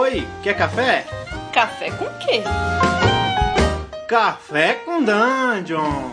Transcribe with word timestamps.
Oi, 0.00 0.24
quer 0.44 0.56
café? 0.56 1.04
Café 1.52 1.90
com 1.90 2.04
quê? 2.20 2.44
Café 4.08 4.74
com 4.74 5.02
Dungeon! 5.02 6.12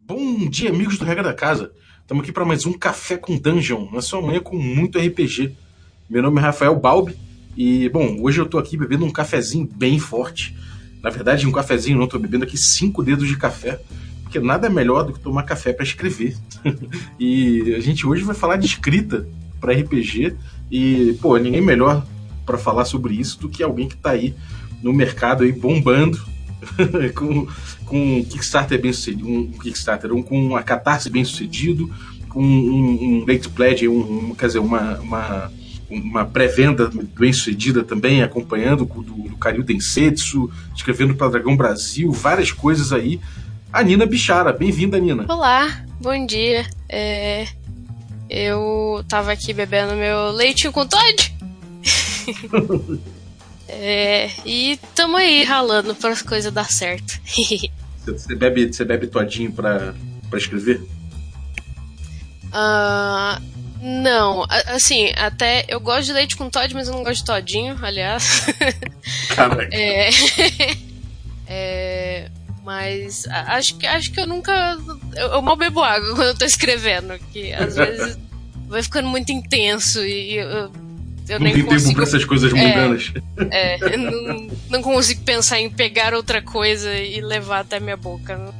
Bom 0.00 0.50
dia, 0.50 0.70
amigos 0.70 0.98
do 0.98 1.04
Regra 1.04 1.22
da 1.22 1.32
Casa. 1.32 1.70
Estamos 2.00 2.24
aqui 2.24 2.32
para 2.32 2.44
mais 2.44 2.66
um 2.66 2.72
Café 2.72 3.16
com 3.16 3.38
Dungeon, 3.38 3.88
na 3.92 4.02
sua 4.02 4.20
manhã 4.20 4.40
com 4.40 4.56
muito 4.56 4.98
RPG. 4.98 5.54
Meu 6.10 6.24
nome 6.24 6.40
é 6.40 6.42
Rafael 6.42 6.74
Balbi 6.74 7.16
e, 7.56 7.88
bom, 7.88 8.16
hoje 8.20 8.40
eu 8.40 8.46
tô 8.46 8.58
aqui 8.58 8.76
bebendo 8.76 9.04
um 9.04 9.12
cafezinho 9.12 9.70
bem 9.76 10.00
forte. 10.00 10.58
Na 11.00 11.08
verdade, 11.08 11.46
um 11.46 11.52
cafezinho 11.52 12.00
não, 12.00 12.08
tô 12.08 12.18
bebendo 12.18 12.42
aqui 12.42 12.58
cinco 12.58 13.00
dedos 13.00 13.28
de 13.28 13.38
café, 13.38 13.80
porque 14.32 14.40
nada 14.40 14.66
é 14.66 14.70
melhor 14.70 15.04
do 15.04 15.12
que 15.12 15.20
tomar 15.20 15.42
café 15.42 15.74
para 15.74 15.84
escrever. 15.84 16.34
e 17.20 17.74
a 17.76 17.80
gente 17.80 18.06
hoje 18.06 18.24
vai 18.24 18.34
falar 18.34 18.56
de 18.56 18.64
escrita 18.64 19.28
para 19.60 19.74
RPG 19.74 20.34
e, 20.70 21.18
pô, 21.20 21.36
ninguém 21.36 21.60
melhor 21.60 22.02
para 22.46 22.56
falar 22.56 22.86
sobre 22.86 23.12
isso 23.12 23.38
do 23.38 23.50
que 23.50 23.62
alguém 23.62 23.86
que 23.86 23.96
tá 23.96 24.12
aí 24.12 24.34
no 24.82 24.90
mercado 24.90 25.44
aí 25.44 25.52
bombando 25.52 26.18
com, 27.14 27.46
com 27.84 28.18
um 28.18 28.24
Kickstarter 28.24 28.80
bem 28.80 28.90
sucedido, 28.90 29.28
um 29.28 29.52
Kickstarter, 29.52 30.10
um, 30.14 30.22
com 30.22 30.42
uma 30.42 30.62
catarse 30.62 31.10
bem 31.10 31.26
sucedido, 31.26 31.90
com 32.30 32.42
um, 32.42 33.20
um 33.20 33.24
late 33.28 33.50
pledge, 33.50 33.86
um, 33.86 34.30
um, 34.30 34.34
quer 34.34 34.46
dizer, 34.46 34.60
uma, 34.60 34.98
uma, 35.00 35.52
uma 35.90 36.24
pré-venda 36.24 36.90
bem 37.18 37.34
sucedida 37.34 37.84
também, 37.84 38.22
acompanhando 38.22 38.86
do, 38.86 39.02
do 39.02 39.36
Karyu 39.36 39.62
Densetsu, 39.62 40.50
escrevendo 40.74 41.14
para 41.14 41.28
Dragão 41.28 41.54
Brasil, 41.54 42.10
várias 42.10 42.50
coisas 42.50 42.94
aí. 42.94 43.20
A 43.72 43.82
Nina 43.82 44.04
Bichara, 44.04 44.52
bem-vinda, 44.52 44.98
Nina. 44.98 45.24
Olá, 45.26 45.82
bom 45.98 46.26
dia. 46.26 46.66
É, 46.90 47.46
eu 48.28 49.02
tava 49.08 49.32
aqui 49.32 49.54
bebendo 49.54 49.96
meu 49.96 50.30
leitinho 50.30 50.70
com 50.70 50.86
Todd. 50.86 51.34
é, 53.66 54.28
e 54.44 54.78
tamo 54.94 55.16
aí 55.16 55.42
ralando 55.42 55.94
para 55.94 56.10
as 56.10 56.20
coisas 56.20 56.52
dar 56.52 56.70
certo. 56.70 57.18
Você 58.04 58.34
bebe, 58.34 58.66
você 58.66 58.84
bebe 58.84 59.06
todinho 59.06 59.52
pra, 59.52 59.94
pra 60.28 60.36
escrever? 60.36 60.82
Uh, 62.48 63.40
não, 63.80 64.44
assim, 64.66 65.12
até 65.16 65.64
eu 65.68 65.78
gosto 65.78 66.06
de 66.06 66.12
leite 66.12 66.36
com 66.36 66.50
Todd, 66.50 66.74
mas 66.74 66.88
eu 66.88 66.94
não 66.94 67.04
gosto 67.04 67.20
de 67.20 67.26
todinho, 67.26 67.78
aliás. 67.80 68.44
Caraca. 69.28 69.68
é, 69.72 70.10
é, 71.46 72.28
mas 72.64 73.26
acho 73.28 73.76
que, 73.76 73.86
acho 73.86 74.12
que 74.12 74.20
eu 74.20 74.26
nunca. 74.26 74.78
Eu, 75.16 75.28
eu, 75.28 75.42
mal 75.42 75.56
bebo 75.56 75.82
água 75.82 76.08
quando 76.14 76.28
eu 76.28 76.38
tô 76.38 76.44
escrevendo, 76.44 77.18
que 77.32 77.52
às 77.52 77.74
vezes 77.76 78.18
vai 78.68 78.82
ficando 78.82 79.08
muito 79.08 79.32
intenso 79.32 80.04
e 80.04 80.36
eu, 80.36 80.46
eu 80.46 81.38
não 81.38 81.40
nem 81.40 81.54
tem 81.54 81.64
consigo... 81.64 81.88
tempo 81.88 81.94
pra 81.94 82.04
essas 82.04 82.24
coisas 82.24 82.52
mundanas. 82.52 83.12
É, 83.50 83.94
é 83.94 83.96
não, 83.96 84.48
não, 84.70 84.82
consigo 84.82 85.22
pensar 85.22 85.60
em 85.60 85.70
pegar 85.70 86.14
outra 86.14 86.40
coisa 86.40 86.94
e 86.94 87.20
levar 87.20 87.60
até 87.60 87.80
minha 87.80 87.96
boca. 87.96 88.36
Né? 88.36 88.52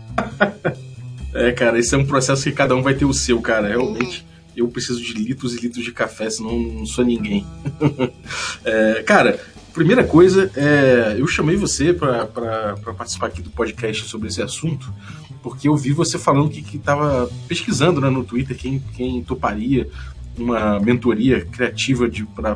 é, 1.35 1.53
cara, 1.53 1.79
esse 1.79 1.95
é 1.95 1.99
um 1.99 2.07
processo 2.07 2.43
que 2.45 2.53
cada 2.53 2.75
um 2.75 2.83
vai 2.83 2.95
ter 2.95 3.05
o 3.05 3.15
seu, 3.15 3.41
cara. 3.41 3.69
Realmente, 3.69 4.19
uhum. 4.19 4.53
eu 4.57 4.69
preciso 4.69 5.01
de 5.01 5.13
litros 5.15 5.55
e 5.55 5.61
litros 5.61 5.85
de 5.85 5.93
café, 5.93 6.29
senão 6.29 6.59
não 6.59 6.87
sou 6.87 7.05
ninguém. 7.05 7.47
é, 8.65 9.03
cara, 9.05 9.41
primeira 9.73 10.05
coisa, 10.05 10.51
é, 10.55 11.17
eu 11.19 11.27
chamei 11.27 11.57
você 11.57 11.93
para 11.93 12.77
participar 12.97 13.27
aqui 13.27 13.43
do 13.43 13.51
podcast 13.51 14.09
sobre 14.09 14.29
esse 14.29 14.43
assunto, 14.43 14.93
porque 15.43 15.69
eu 15.69 15.77
vi 15.77 15.93
você 15.93 16.19
falando 16.19 16.51
que, 16.51 16.63
que 16.63 16.79
tava 16.79 17.31
pesquisando 17.49 18.01
né, 18.01 18.09
no 18.09 18.25
Twitter 18.25 18.57
quem, 18.57 18.79
quem 18.95 19.23
toparia 19.23 19.89
uma 20.37 20.81
mentoria 20.81 21.45
criativa 21.45 22.09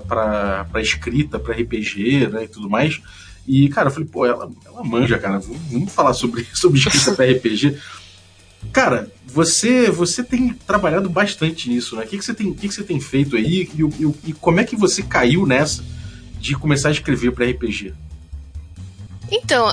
para 0.06 0.80
escrita, 0.80 1.38
para 1.38 1.54
RPG 1.54 2.28
né, 2.28 2.44
e 2.44 2.48
tudo 2.48 2.70
mais. 2.70 3.00
E, 3.46 3.68
cara, 3.68 3.88
eu 3.88 3.92
falei, 3.92 4.08
pô, 4.08 4.26
ela, 4.26 4.50
ela 4.64 4.82
manja, 4.82 5.18
cara, 5.18 5.38
vamos 5.70 5.92
falar 5.92 6.14
sobre, 6.14 6.46
sobre 6.54 6.78
escrita 6.78 7.12
para 7.12 7.30
RPG. 7.30 7.78
Cara, 8.72 9.08
você 9.26 9.90
você 9.90 10.24
tem 10.24 10.52
trabalhado 10.66 11.08
bastante 11.08 11.68
nisso, 11.68 11.94
né? 11.94 12.04
O 12.04 12.06
que, 12.06 12.18
que, 12.18 12.24
você, 12.24 12.34
tem, 12.34 12.52
que, 12.52 12.68
que 12.68 12.74
você 12.74 12.82
tem 12.82 12.98
feito 13.00 13.36
aí 13.36 13.68
e, 13.74 13.82
e, 13.82 14.14
e 14.30 14.32
como 14.32 14.58
é 14.58 14.64
que 14.64 14.74
você 14.74 15.02
caiu 15.02 15.46
nessa 15.46 15.84
de 16.40 16.54
começar 16.54 16.88
a 16.88 16.92
escrever 16.92 17.32
para 17.32 17.46
RPG? 17.46 17.94
Então, 19.30 19.66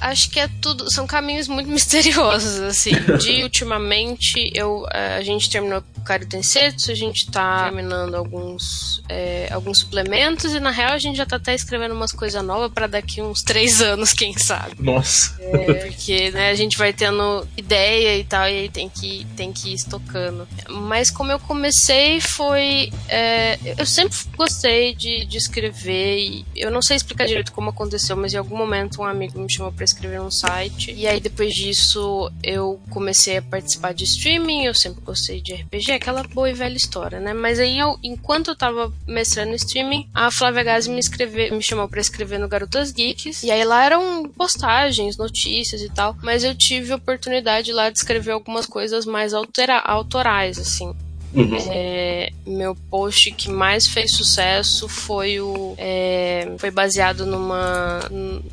acho 0.00 0.30
que 0.30 0.40
é 0.40 0.48
tudo. 0.60 0.90
São 0.90 1.06
caminhos 1.06 1.48
muito 1.48 1.68
misteriosos, 1.70 2.60
assim. 2.60 2.92
De 3.18 3.42
ultimamente, 3.42 4.50
eu, 4.54 4.86
a 4.90 5.22
gente 5.22 5.50
terminou 5.50 5.82
o 6.02 6.04
Kari 6.04 6.26
Tensetsu, 6.26 6.90
a 6.90 6.94
gente 6.94 7.30
tá 7.30 7.64
terminando 7.64 8.16
alguns, 8.16 9.02
é, 9.08 9.48
alguns 9.52 9.78
suplementos, 9.78 10.52
e 10.52 10.60
na 10.60 10.70
real 10.70 10.92
a 10.92 10.98
gente 10.98 11.16
já 11.16 11.24
tá 11.24 11.36
até 11.36 11.54
escrevendo 11.54 11.94
umas 11.94 12.12
coisas 12.12 12.44
novas 12.44 12.70
para 12.72 12.88
daqui 12.88 13.22
uns 13.22 13.42
três 13.42 13.80
anos, 13.80 14.12
quem 14.12 14.36
sabe. 14.36 14.74
Nossa! 14.78 15.40
É, 15.40 15.86
porque 15.86 16.30
né, 16.32 16.50
a 16.50 16.54
gente 16.54 16.76
vai 16.76 16.92
tendo 16.92 17.46
ideia 17.56 18.18
e 18.18 18.24
tal, 18.24 18.48
e 18.48 18.52
aí 18.52 18.68
tem 18.68 18.88
que, 18.88 19.24
tem 19.36 19.52
que 19.52 19.70
ir 19.70 19.74
estocando. 19.74 20.46
Mas 20.68 21.10
como 21.10 21.30
eu 21.30 21.38
comecei 21.38 22.20
foi. 22.20 22.92
É, 23.08 23.58
eu 23.78 23.86
sempre 23.86 24.18
gostei 24.36 24.94
de, 24.94 25.24
de 25.24 25.38
escrever, 25.38 26.18
e 26.18 26.44
eu 26.56 26.70
não 26.70 26.82
sei 26.82 26.96
explicar 26.96 27.26
direito 27.26 27.52
como 27.52 27.70
aconteceu, 27.70 28.16
mas 28.16 28.34
em 28.34 28.38
algum 28.38 28.56
momento 28.56 29.00
um 29.00 29.04
amigo 29.04 29.38
me 29.38 29.50
chamou 29.50 29.72
para 29.72 29.84
escrever 29.84 30.20
um 30.20 30.30
site. 30.30 30.92
E 30.92 31.06
aí 31.06 31.20
depois 31.20 31.54
disso 31.54 32.30
eu 32.42 32.80
comecei 32.90 33.36
a 33.36 33.42
participar 33.42 33.94
de 33.94 34.04
streaming, 34.04 34.64
eu 34.64 34.74
sempre 34.74 35.00
gostei 35.02 35.40
de 35.40 35.54
RPG, 35.54 35.91
aquela 35.94 36.22
boa 36.22 36.50
e 36.50 36.52
velha 36.52 36.76
história, 36.76 37.20
né? 37.20 37.32
Mas 37.32 37.58
aí 37.58 37.78
eu, 37.78 37.98
enquanto 38.02 38.48
eu 38.48 38.56
tava 38.56 38.92
mestrando 39.06 39.54
streaming, 39.54 40.08
a 40.14 40.30
Flávia 40.30 40.62
Gazi 40.62 40.90
me, 40.90 40.98
escrever, 40.98 41.52
me 41.52 41.62
chamou 41.62 41.88
para 41.88 42.00
escrever 42.00 42.38
no 42.38 42.48
Garotas 42.48 42.92
Geeks. 42.92 43.42
E 43.42 43.50
aí 43.50 43.64
lá 43.64 43.84
eram 43.84 44.28
postagens, 44.28 45.16
notícias 45.16 45.82
e 45.82 45.90
tal. 45.90 46.16
Mas 46.22 46.44
eu 46.44 46.54
tive 46.54 46.92
a 46.92 46.96
oportunidade 46.96 47.72
lá 47.72 47.90
de 47.90 47.98
escrever 47.98 48.32
algumas 48.32 48.66
coisas 48.66 49.06
mais 49.06 49.32
autorais, 49.34 50.58
assim. 50.58 50.94
Uhum. 51.34 51.56
É, 51.70 52.30
meu 52.46 52.74
post 52.90 53.30
que 53.32 53.50
mais 53.50 53.86
fez 53.86 54.12
sucesso 54.12 54.86
foi 54.86 55.40
o 55.40 55.74
é, 55.78 56.52
foi 56.58 56.70
baseado 56.70 57.24
numa 57.24 58.00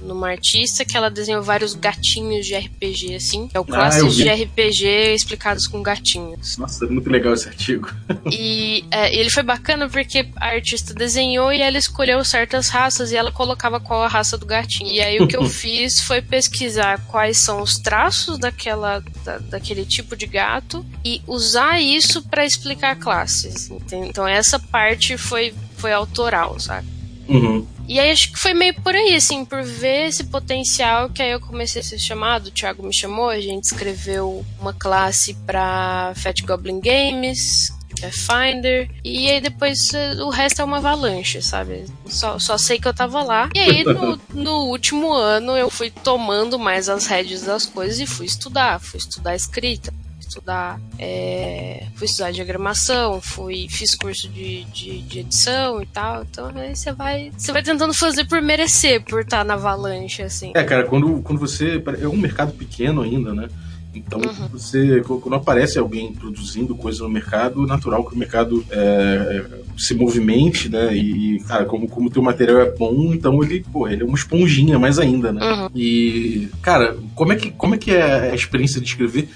numa 0.01 0.29
artista 0.29 0.85
que 0.85 0.95
ela 0.95 1.09
desenhou 1.09 1.43
vários 1.43 1.73
gatinhos 1.73 2.45
de 2.45 2.55
RPG 2.55 3.15
assim, 3.15 3.49
é 3.53 3.59
o 3.59 3.63
ah, 3.63 3.65
classes 3.65 4.03
ah, 4.03 4.23
de 4.23 4.43
RPG 4.43 5.13
explicados 5.13 5.67
com 5.67 5.83
gatinhos. 5.83 6.57
Nossa, 6.57 6.87
muito 6.87 7.09
legal 7.09 7.33
esse 7.33 7.49
artigo. 7.49 7.91
e 8.31 8.85
é, 8.91 9.13
ele 9.13 9.29
foi 9.29 9.43
bacana 9.43 9.89
porque 9.89 10.27
a 10.37 10.47
artista 10.47 10.93
desenhou 10.93 11.51
e 11.51 11.61
ela 11.61 11.77
escolheu 11.77 12.23
certas 12.23 12.69
raças 12.69 13.11
e 13.11 13.17
ela 13.17 13.31
colocava 13.31 13.79
qual 13.79 14.03
a 14.03 14.07
raça 14.07 14.37
do 14.37 14.45
gatinho. 14.45 14.89
E 14.89 15.01
aí 15.01 15.19
o 15.19 15.27
que 15.27 15.35
eu 15.35 15.43
fiz 15.49 15.99
foi 15.99 16.21
pesquisar 16.21 17.05
quais 17.07 17.37
são 17.37 17.61
os 17.61 17.77
traços 17.77 18.39
daquela 18.39 19.03
da, 19.25 19.37
daquele 19.39 19.85
tipo 19.85 20.15
de 20.15 20.25
gato 20.25 20.85
e 21.03 21.21
usar 21.27 21.81
isso 21.81 22.21
para 22.23 22.45
explicar 22.45 22.68
explicar 22.69 22.95
classes. 22.95 23.71
Então 23.91 24.27
essa 24.27 24.59
parte 24.59 25.17
foi, 25.17 25.53
foi 25.77 25.91
autoral, 25.91 26.59
sabe? 26.59 26.87
Uhum. 27.27 27.65
E 27.87 27.99
aí 27.99 28.11
acho 28.11 28.31
que 28.31 28.39
foi 28.39 28.53
meio 28.53 28.73
por 28.81 28.93
aí, 28.93 29.15
assim, 29.15 29.43
por 29.43 29.63
ver 29.63 30.07
esse 30.07 30.25
potencial 30.25 31.09
que 31.09 31.21
aí 31.21 31.31
eu 31.31 31.39
comecei 31.39 31.81
a 31.81 31.83
ser 31.83 31.99
chamado, 31.99 32.47
o 32.47 32.51
Thiago 32.51 32.83
me 32.83 32.93
chamou, 32.93 33.29
a 33.29 33.39
gente 33.39 33.65
escreveu 33.65 34.45
uma 34.59 34.73
classe 34.73 35.33
pra 35.45 36.13
Fat 36.15 36.41
Goblin 36.41 36.79
Games, 36.79 37.71
Pathfinder, 37.99 38.89
e 39.03 39.29
aí 39.29 39.41
depois 39.41 39.93
eh, 39.93 40.23
o 40.23 40.29
resto 40.29 40.61
é 40.61 40.65
uma 40.65 40.77
avalanche, 40.77 41.41
sabe? 41.41 41.85
Só, 42.05 42.39
só 42.39 42.57
sei 42.57 42.79
que 42.79 42.87
eu 42.87 42.93
tava 42.93 43.21
lá. 43.23 43.49
E 43.53 43.59
aí 43.59 43.83
no, 43.83 44.19
no 44.33 44.65
último 44.67 45.11
ano 45.11 45.57
eu 45.57 45.69
fui 45.69 45.91
tomando 45.91 46.57
mais 46.57 46.89
as 46.89 47.07
rédeas 47.07 47.41
das 47.41 47.65
coisas 47.65 47.99
e 47.99 48.07
fui 48.07 48.25
estudar, 48.25 48.79
fui 48.79 48.99
estudar 48.99 49.35
escrita 49.35 49.91
estudar, 50.29 50.79
é, 50.97 51.87
fui 51.95 52.05
estudar 52.05 52.31
diagramação, 52.31 53.19
fui, 53.19 53.67
fiz 53.69 53.95
curso 53.95 54.29
de, 54.29 54.63
de, 54.65 55.01
de, 55.01 55.19
edição 55.19 55.81
e 55.81 55.85
tal. 55.85 56.23
Então 56.23 56.51
aí 56.55 56.75
você 56.75 56.91
vai, 56.93 57.31
você 57.35 57.51
vai 57.51 57.63
tentando 57.63 57.93
fazer 57.93 58.25
por 58.25 58.41
merecer, 58.41 59.03
por 59.03 59.21
estar 59.21 59.43
na 59.43 59.55
avalanche, 59.55 60.21
assim. 60.21 60.51
É, 60.55 60.63
cara, 60.63 60.85
quando, 60.85 61.21
quando 61.21 61.39
você. 61.39 61.83
É 62.01 62.07
um 62.07 62.17
mercado 62.17 62.53
pequeno 62.53 63.01
ainda, 63.01 63.33
né? 63.33 63.49
Então, 63.93 64.19
uhum. 64.19 64.47
você, 64.49 65.01
quando 65.01 65.33
aparece 65.33 65.79
alguém 65.79 66.13
produzindo 66.13 66.75
coisa 66.75 67.03
no 67.03 67.09
mercado, 67.09 67.65
natural 67.65 68.05
que 68.05 68.13
o 68.13 68.17
mercado 68.17 68.63
é, 68.69 68.77
é, 68.77 69.45
se 69.77 69.95
movimente, 69.95 70.69
né? 70.69 70.95
E, 70.95 71.39
cara, 71.47 71.65
como, 71.65 71.87
como 71.87 72.07
o 72.07 72.11
teu 72.11 72.21
material 72.21 72.61
é 72.61 72.71
bom, 72.71 73.13
então 73.13 73.43
ele, 73.43 73.65
pô, 73.71 73.87
ele 73.87 74.03
é 74.03 74.05
uma 74.05 74.15
esponjinha 74.15 74.77
mais 74.77 74.99
ainda, 74.99 75.33
né? 75.33 75.41
Uhum. 75.43 75.69
E, 75.73 76.49
cara, 76.61 76.97
como 77.15 77.33
é, 77.33 77.35
que, 77.35 77.49
como 77.51 77.75
é 77.75 77.77
que 77.79 77.91
é 77.91 78.31
a 78.31 78.35
experiência 78.35 78.79
de 78.79 78.87
escrever 78.87 79.27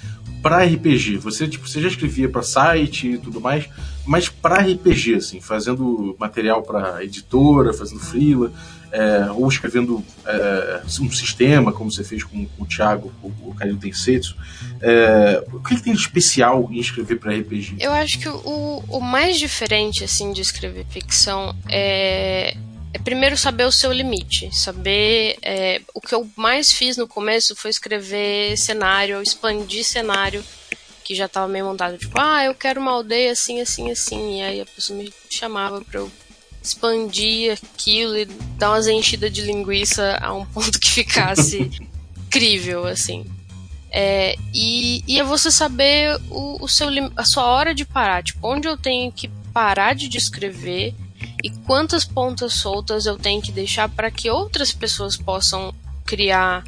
para 0.44 0.62
RPG? 0.62 1.16
Você, 1.16 1.48
tipo, 1.48 1.66
você 1.66 1.80
já 1.80 1.88
escrevia 1.88 2.28
para 2.28 2.42
site 2.42 3.12
e 3.12 3.18
tudo 3.18 3.40
mais, 3.40 3.66
mas 4.04 4.28
para 4.28 4.60
RPG, 4.60 5.14
assim, 5.14 5.40
fazendo 5.40 6.14
material 6.20 6.62
para 6.62 7.02
editora, 7.02 7.72
fazendo 7.72 8.00
freela, 8.00 8.52
é, 8.92 9.30
ou 9.30 9.48
escrevendo 9.48 10.04
é, 10.26 10.82
um 11.00 11.10
sistema, 11.10 11.72
como 11.72 11.90
você 11.90 12.04
fez 12.04 12.22
com, 12.22 12.44
com 12.44 12.62
o 12.62 12.66
Thiago, 12.66 13.10
o, 13.22 13.28
o 13.48 13.54
Carinho 13.54 13.78
Tensetsu, 13.78 14.36
é, 14.82 15.42
o 15.50 15.60
que, 15.60 15.76
que, 15.76 15.82
tem 15.82 15.94
de 15.94 16.00
especial 16.00 16.68
em 16.70 16.78
escrever 16.78 17.18
para 17.18 17.34
RPG? 17.34 17.76
Eu 17.80 17.92
acho 17.92 18.18
que 18.18 18.28
o, 18.28 18.84
o 18.86 19.00
mais 19.00 19.38
diferente, 19.38 20.04
assim, 20.04 20.30
de 20.30 20.42
escrever 20.42 20.84
ficção 20.90 21.56
é 21.70 22.54
é 22.94 22.98
primeiro 22.98 23.36
saber 23.36 23.64
o 23.64 23.72
seu 23.72 23.92
limite, 23.92 24.54
saber 24.54 25.36
é, 25.42 25.82
o 25.92 26.00
que 26.00 26.14
eu 26.14 26.30
mais 26.36 26.72
fiz 26.72 26.96
no 26.96 27.08
começo 27.08 27.56
foi 27.56 27.68
escrever 27.68 28.56
cenário, 28.56 29.20
expandir 29.20 29.84
cenário 29.84 30.44
que 31.02 31.14
já 31.14 31.26
estava 31.26 31.48
meio 31.48 31.66
montado, 31.66 31.98
tipo, 31.98 32.18
ah, 32.18 32.44
eu 32.44 32.54
quero 32.54 32.80
uma 32.80 32.92
aldeia 32.92 33.32
assim, 33.32 33.60
assim, 33.60 33.90
assim, 33.90 34.38
e 34.38 34.42
aí 34.42 34.60
a 34.60 34.64
pessoa 34.64 34.96
me 34.96 35.12
chamava 35.28 35.82
para 35.82 36.00
eu 36.00 36.10
expandir 36.62 37.52
aquilo 37.52 38.16
e 38.16 38.24
dar 38.56 38.70
umas 38.70 38.86
enchidas 38.86 39.30
de 39.30 39.42
linguiça 39.42 40.16
a 40.22 40.32
um 40.32 40.46
ponto 40.54 40.78
que 40.78 40.88
ficasse 40.88 41.70
crível, 42.30 42.86
assim. 42.86 43.26
É, 43.90 44.36
e, 44.54 45.04
e 45.06 45.20
é 45.20 45.24
você 45.24 45.50
saber 45.50 46.16
o, 46.30 46.64
o 46.64 46.68
seu, 46.68 46.88
a 47.16 47.24
sua 47.24 47.44
hora 47.44 47.74
de 47.74 47.84
parar, 47.84 48.22
tipo, 48.22 48.38
onde 48.46 48.66
eu 48.66 48.76
tenho 48.76 49.12
que 49.12 49.28
parar 49.52 49.94
de 49.94 50.08
descrever 50.08 50.94
e 51.44 51.50
quantas 51.50 52.06
pontas 52.06 52.54
soltas 52.54 53.04
eu 53.04 53.18
tenho 53.18 53.42
que 53.42 53.52
deixar 53.52 53.86
para 53.86 54.10
que 54.10 54.30
outras 54.30 54.72
pessoas 54.72 55.14
possam 55.14 55.74
criar 56.06 56.64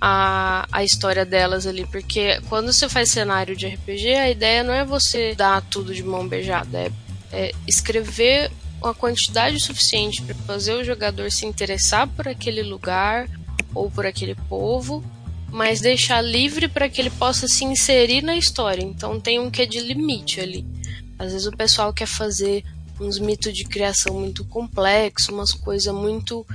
a, 0.00 0.66
a 0.72 0.82
história 0.82 1.26
delas 1.26 1.66
ali, 1.66 1.84
porque 1.84 2.40
quando 2.48 2.72
você 2.72 2.88
faz 2.88 3.10
cenário 3.10 3.54
de 3.54 3.66
RPG, 3.66 4.14
a 4.14 4.30
ideia 4.30 4.62
não 4.62 4.72
é 4.72 4.82
você 4.82 5.34
dar 5.34 5.60
tudo 5.60 5.94
de 5.94 6.02
mão 6.02 6.26
beijada, 6.26 6.78
é, 6.78 6.90
é 7.30 7.52
escrever 7.66 8.50
uma 8.80 8.94
quantidade 8.94 9.60
suficiente 9.60 10.22
para 10.22 10.34
fazer 10.36 10.72
o 10.72 10.84
jogador 10.84 11.30
se 11.30 11.44
interessar 11.44 12.08
por 12.08 12.26
aquele 12.26 12.62
lugar 12.62 13.28
ou 13.74 13.90
por 13.90 14.06
aquele 14.06 14.34
povo, 14.48 15.04
mas 15.50 15.82
deixar 15.82 16.22
livre 16.22 16.66
para 16.66 16.88
que 16.88 16.98
ele 16.98 17.10
possa 17.10 17.46
se 17.46 17.62
inserir 17.62 18.22
na 18.22 18.36
história. 18.36 18.82
Então 18.82 19.20
tem 19.20 19.38
um 19.38 19.50
que 19.50 19.66
de 19.66 19.80
limite 19.80 20.40
ali. 20.40 20.64
Às 21.18 21.32
vezes 21.32 21.46
o 21.46 21.54
pessoal 21.54 21.92
quer 21.92 22.06
fazer 22.06 22.64
uns 23.00 23.18
mitos 23.18 23.52
de 23.52 23.64
criação 23.64 24.18
muito 24.18 24.44
complexos, 24.44 25.28
umas 25.28 25.52
coisas 25.52 25.92
muito 25.94 26.46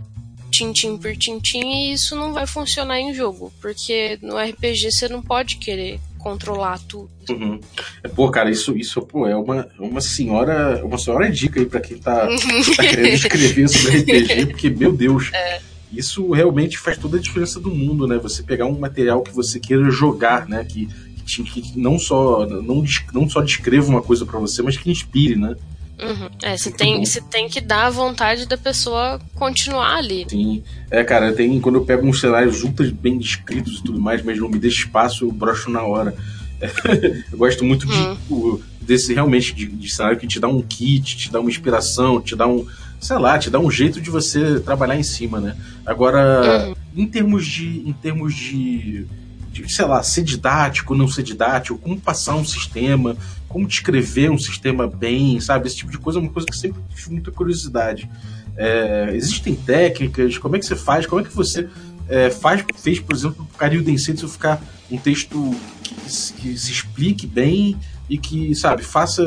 tintim 0.51 0.97
por 0.97 1.15
tintim, 1.17 1.61
e 1.61 1.93
isso 1.93 2.15
não 2.15 2.31
vai 2.31 2.45
funcionar 2.45 2.99
em 2.99 3.13
jogo, 3.13 3.51
porque 3.59 4.19
no 4.21 4.37
RPG 4.37 4.91
você 4.91 5.07
não 5.07 5.21
pode 5.21 5.57
querer 5.57 5.99
controlar 6.19 6.79
tudo. 6.87 7.09
Uhum. 7.29 7.59
É, 8.01 8.07
pô, 8.07 8.29
cara, 8.29 8.49
isso, 8.49 8.77
isso 8.77 9.01
pô, 9.01 9.27
é 9.27 9.35
uma, 9.35 9.67
uma 9.77 9.99
senhora 9.99 10.83
uma 10.85 10.97
senhora 10.97 11.29
dica 11.29 11.59
aí 11.59 11.65
para 11.65 11.81
quem 11.81 11.97
tá, 11.97 12.27
tá 12.77 12.83
querendo 12.83 13.13
escrever 13.15 13.67
sobre 13.67 13.99
RPG, 13.99 14.45
porque, 14.47 14.69
meu 14.69 14.93
Deus, 14.93 15.31
é. 15.33 15.59
isso 15.91 16.31
realmente 16.31 16.77
faz 16.77 16.97
toda 16.97 17.17
a 17.17 17.21
diferença 17.21 17.59
do 17.59 17.69
mundo, 17.69 18.07
né? 18.07 18.17
Você 18.19 18.43
pegar 18.43 18.67
um 18.67 18.79
material 18.79 19.21
que 19.21 19.33
você 19.33 19.59
queira 19.59 19.89
jogar, 19.89 20.47
né? 20.47 20.63
Que, 20.63 20.87
que, 21.25 21.43
que 21.43 21.79
não 21.79 21.99
só 21.99 22.45
não, 22.45 22.83
não 23.13 23.29
só 23.29 23.41
descreva 23.41 23.89
uma 23.89 24.01
coisa 24.01 24.25
para 24.25 24.39
você, 24.39 24.61
mas 24.61 24.77
que 24.77 24.89
inspire, 24.89 25.35
né? 25.35 25.55
Uhum. 26.01 26.29
É, 26.41 26.57
você 26.57 26.71
tem, 26.71 27.05
você 27.05 27.21
tem 27.21 27.47
que 27.47 27.61
dar 27.61 27.85
a 27.85 27.89
vontade 27.89 28.47
da 28.47 28.57
pessoa 28.57 29.19
continuar 29.35 29.97
ali. 29.97 30.25
Sim. 30.27 30.63
É, 30.89 31.03
cara, 31.03 31.31
tem, 31.33 31.59
quando 31.59 31.75
eu 31.75 31.85
pego 31.85 32.05
uns 32.05 32.19
cenários 32.19 32.63
ultra 32.63 32.89
bem 32.91 33.17
descritos 33.17 33.79
e 33.79 33.83
tudo 33.83 34.01
mais, 34.01 34.23
mas 34.23 34.39
não 34.39 34.49
me 34.49 34.59
deixa 34.59 34.79
espaço, 34.79 35.25
eu 35.25 35.31
brocho 35.31 35.69
na 35.69 35.83
hora. 35.83 36.15
Eu 37.29 37.37
gosto 37.37 37.65
muito 37.65 37.85
de, 37.85 38.17
uhum. 38.29 38.57
desse 38.79 39.13
realmente 39.13 39.53
de, 39.53 39.65
de 39.65 39.93
cenário 39.93 40.17
que 40.17 40.25
te 40.25 40.39
dá 40.39 40.47
um 40.47 40.61
kit, 40.61 41.17
te 41.17 41.29
dá 41.29 41.41
uma 41.41 41.49
inspiração, 41.49 42.21
te 42.21 42.37
dá 42.37 42.47
um, 42.47 42.65
sei 43.01 43.17
lá, 43.17 43.37
te 43.37 43.49
dá 43.49 43.59
um 43.59 43.69
jeito 43.69 43.99
de 43.99 44.09
você 44.09 44.61
trabalhar 44.61 44.95
em 44.95 45.03
cima, 45.03 45.41
né? 45.41 45.57
Agora, 45.85 46.69
uhum. 46.69 46.75
em 46.95 47.05
termos 47.05 47.45
de, 47.45 47.83
em 47.85 47.91
termos 47.91 48.33
de 48.33 49.05
de, 49.53 49.71
sei 49.71 49.85
lá, 49.85 50.01
ser 50.01 50.23
didático, 50.23 50.95
não 50.95 51.07
ser 51.07 51.21
didático, 51.21 51.77
como 51.77 51.99
passar 51.99 52.35
um 52.35 52.43
sistema, 52.43 53.15
como 53.47 53.67
descrever 53.67 54.31
um 54.31 54.37
sistema 54.37 54.87
bem, 54.87 55.39
sabe? 55.39 55.67
Esse 55.67 55.77
tipo 55.77 55.91
de 55.91 55.99
coisa 55.99 56.17
é 56.17 56.21
uma 56.21 56.31
coisa 56.31 56.47
que 56.47 56.57
sempre 56.57 56.81
tive 56.93 57.11
muita 57.11 57.31
curiosidade. 57.31 58.09
É, 58.57 59.11
existem 59.13 59.55
técnicas, 59.55 60.39
como 60.39 60.55
é 60.55 60.59
que 60.59 60.65
você 60.65 60.75
faz, 60.75 61.05
como 61.05 61.21
é 61.21 61.23
que 61.23 61.35
você 61.35 61.69
é, 62.09 62.31
faz, 62.31 62.65
fez, 62.75 62.99
por 62.99 63.15
exemplo, 63.15 63.47
o 63.53 63.57
Cario 63.57 63.83
Densetsu 63.83 64.27
ficar 64.27 64.59
um 64.89 64.97
texto 64.97 65.55
que, 65.83 65.93
que, 65.93 66.57
se 66.57 66.71
explique 66.71 67.27
bem 67.27 67.77
e 68.09 68.17
que, 68.17 68.55
sabe, 68.55 68.83
faça 68.83 69.23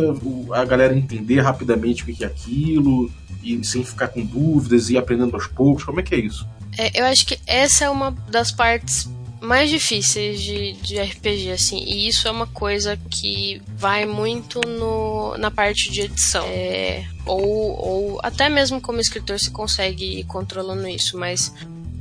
a 0.52 0.64
galera 0.64 0.96
entender 0.96 1.40
rapidamente 1.40 2.02
o 2.02 2.06
que 2.06 2.24
é 2.24 2.26
aquilo 2.26 3.10
e 3.42 3.64
sem 3.64 3.84
ficar 3.84 4.08
com 4.08 4.24
dúvidas 4.24 4.90
e 4.90 4.98
aprendendo 4.98 5.34
aos 5.34 5.46
poucos, 5.46 5.84
como 5.84 6.00
é 6.00 6.02
que 6.02 6.14
é 6.16 6.18
isso? 6.18 6.46
É, 6.76 7.00
eu 7.00 7.06
acho 7.06 7.24
que 7.26 7.38
essa 7.46 7.84
é 7.84 7.90
uma 7.90 8.10
das 8.28 8.50
partes 8.50 9.08
mais 9.46 9.70
difíceis 9.70 10.42
de, 10.42 10.72
de 10.74 11.00
RPG, 11.00 11.52
assim, 11.52 11.78
e 11.78 12.08
isso 12.08 12.26
é 12.26 12.30
uma 12.30 12.46
coisa 12.46 12.98
que 13.10 13.62
vai 13.76 14.04
muito 14.04 14.60
no, 14.66 15.36
na 15.38 15.50
parte 15.50 15.90
de 15.90 16.02
edição. 16.02 16.44
É, 16.48 17.06
ou, 17.24 17.40
ou 17.44 18.20
até 18.22 18.48
mesmo 18.48 18.80
como 18.80 19.00
escritor 19.00 19.38
você 19.38 19.50
consegue 19.50 20.20
ir 20.20 20.24
controlando 20.24 20.88
isso, 20.88 21.16
mas 21.16 21.52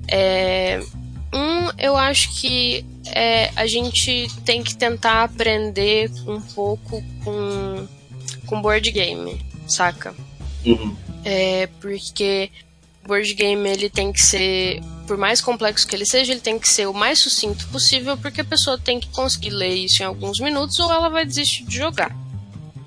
é, 0.07 0.81
um, 1.33 1.69
eu 1.77 1.95
acho 1.95 2.39
que 2.39 2.85
é, 3.05 3.51
a 3.55 3.67
gente 3.67 4.27
tem 4.43 4.63
que 4.63 4.75
tentar 4.75 5.23
aprender 5.23 6.11
um 6.27 6.41
pouco 6.41 7.03
com, 7.23 7.87
com 8.47 8.61
board 8.61 8.89
game, 8.91 9.45
saca? 9.67 10.15
Uhum. 10.65 10.95
É, 11.23 11.67
porque 11.79 12.49
board 13.05 13.33
game 13.33 13.69
ele 13.69 13.89
tem 13.89 14.11
que 14.11 14.21
ser, 14.21 14.81
por 15.07 15.17
mais 15.17 15.41
complexo 15.41 15.87
que 15.87 15.95
ele 15.95 16.05
seja, 16.05 16.31
ele 16.31 16.41
tem 16.41 16.59
que 16.59 16.69
ser 16.69 16.87
o 16.87 16.93
mais 16.93 17.19
sucinto 17.19 17.67
possível, 17.67 18.17
porque 18.17 18.41
a 18.41 18.45
pessoa 18.45 18.77
tem 18.77 18.99
que 18.99 19.09
conseguir 19.09 19.51
ler 19.51 19.73
isso 19.73 20.01
em 20.01 20.05
alguns 20.05 20.39
minutos 20.39 20.79
ou 20.79 20.91
ela 20.91 21.09
vai 21.09 21.25
desistir 21.25 21.63
de 21.65 21.77
jogar. 21.77 22.15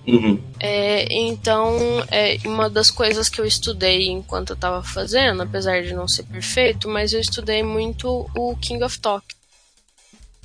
Uhum. 0.06 0.42
É, 0.58 1.06
então, 1.10 1.76
é, 2.10 2.38
uma 2.46 2.70
das 2.70 2.90
coisas 2.90 3.28
que 3.28 3.40
eu 3.40 3.44
estudei 3.44 4.08
enquanto 4.08 4.50
eu 4.50 4.54
estava 4.54 4.82
fazendo, 4.82 5.42
apesar 5.42 5.82
de 5.82 5.92
não 5.92 6.08
ser 6.08 6.22
perfeito, 6.22 6.88
mas 6.88 7.12
eu 7.12 7.20
estudei 7.20 7.62
muito 7.62 8.26
o 8.34 8.56
King 8.56 8.82
of 8.82 8.98
Talk. 8.98 9.26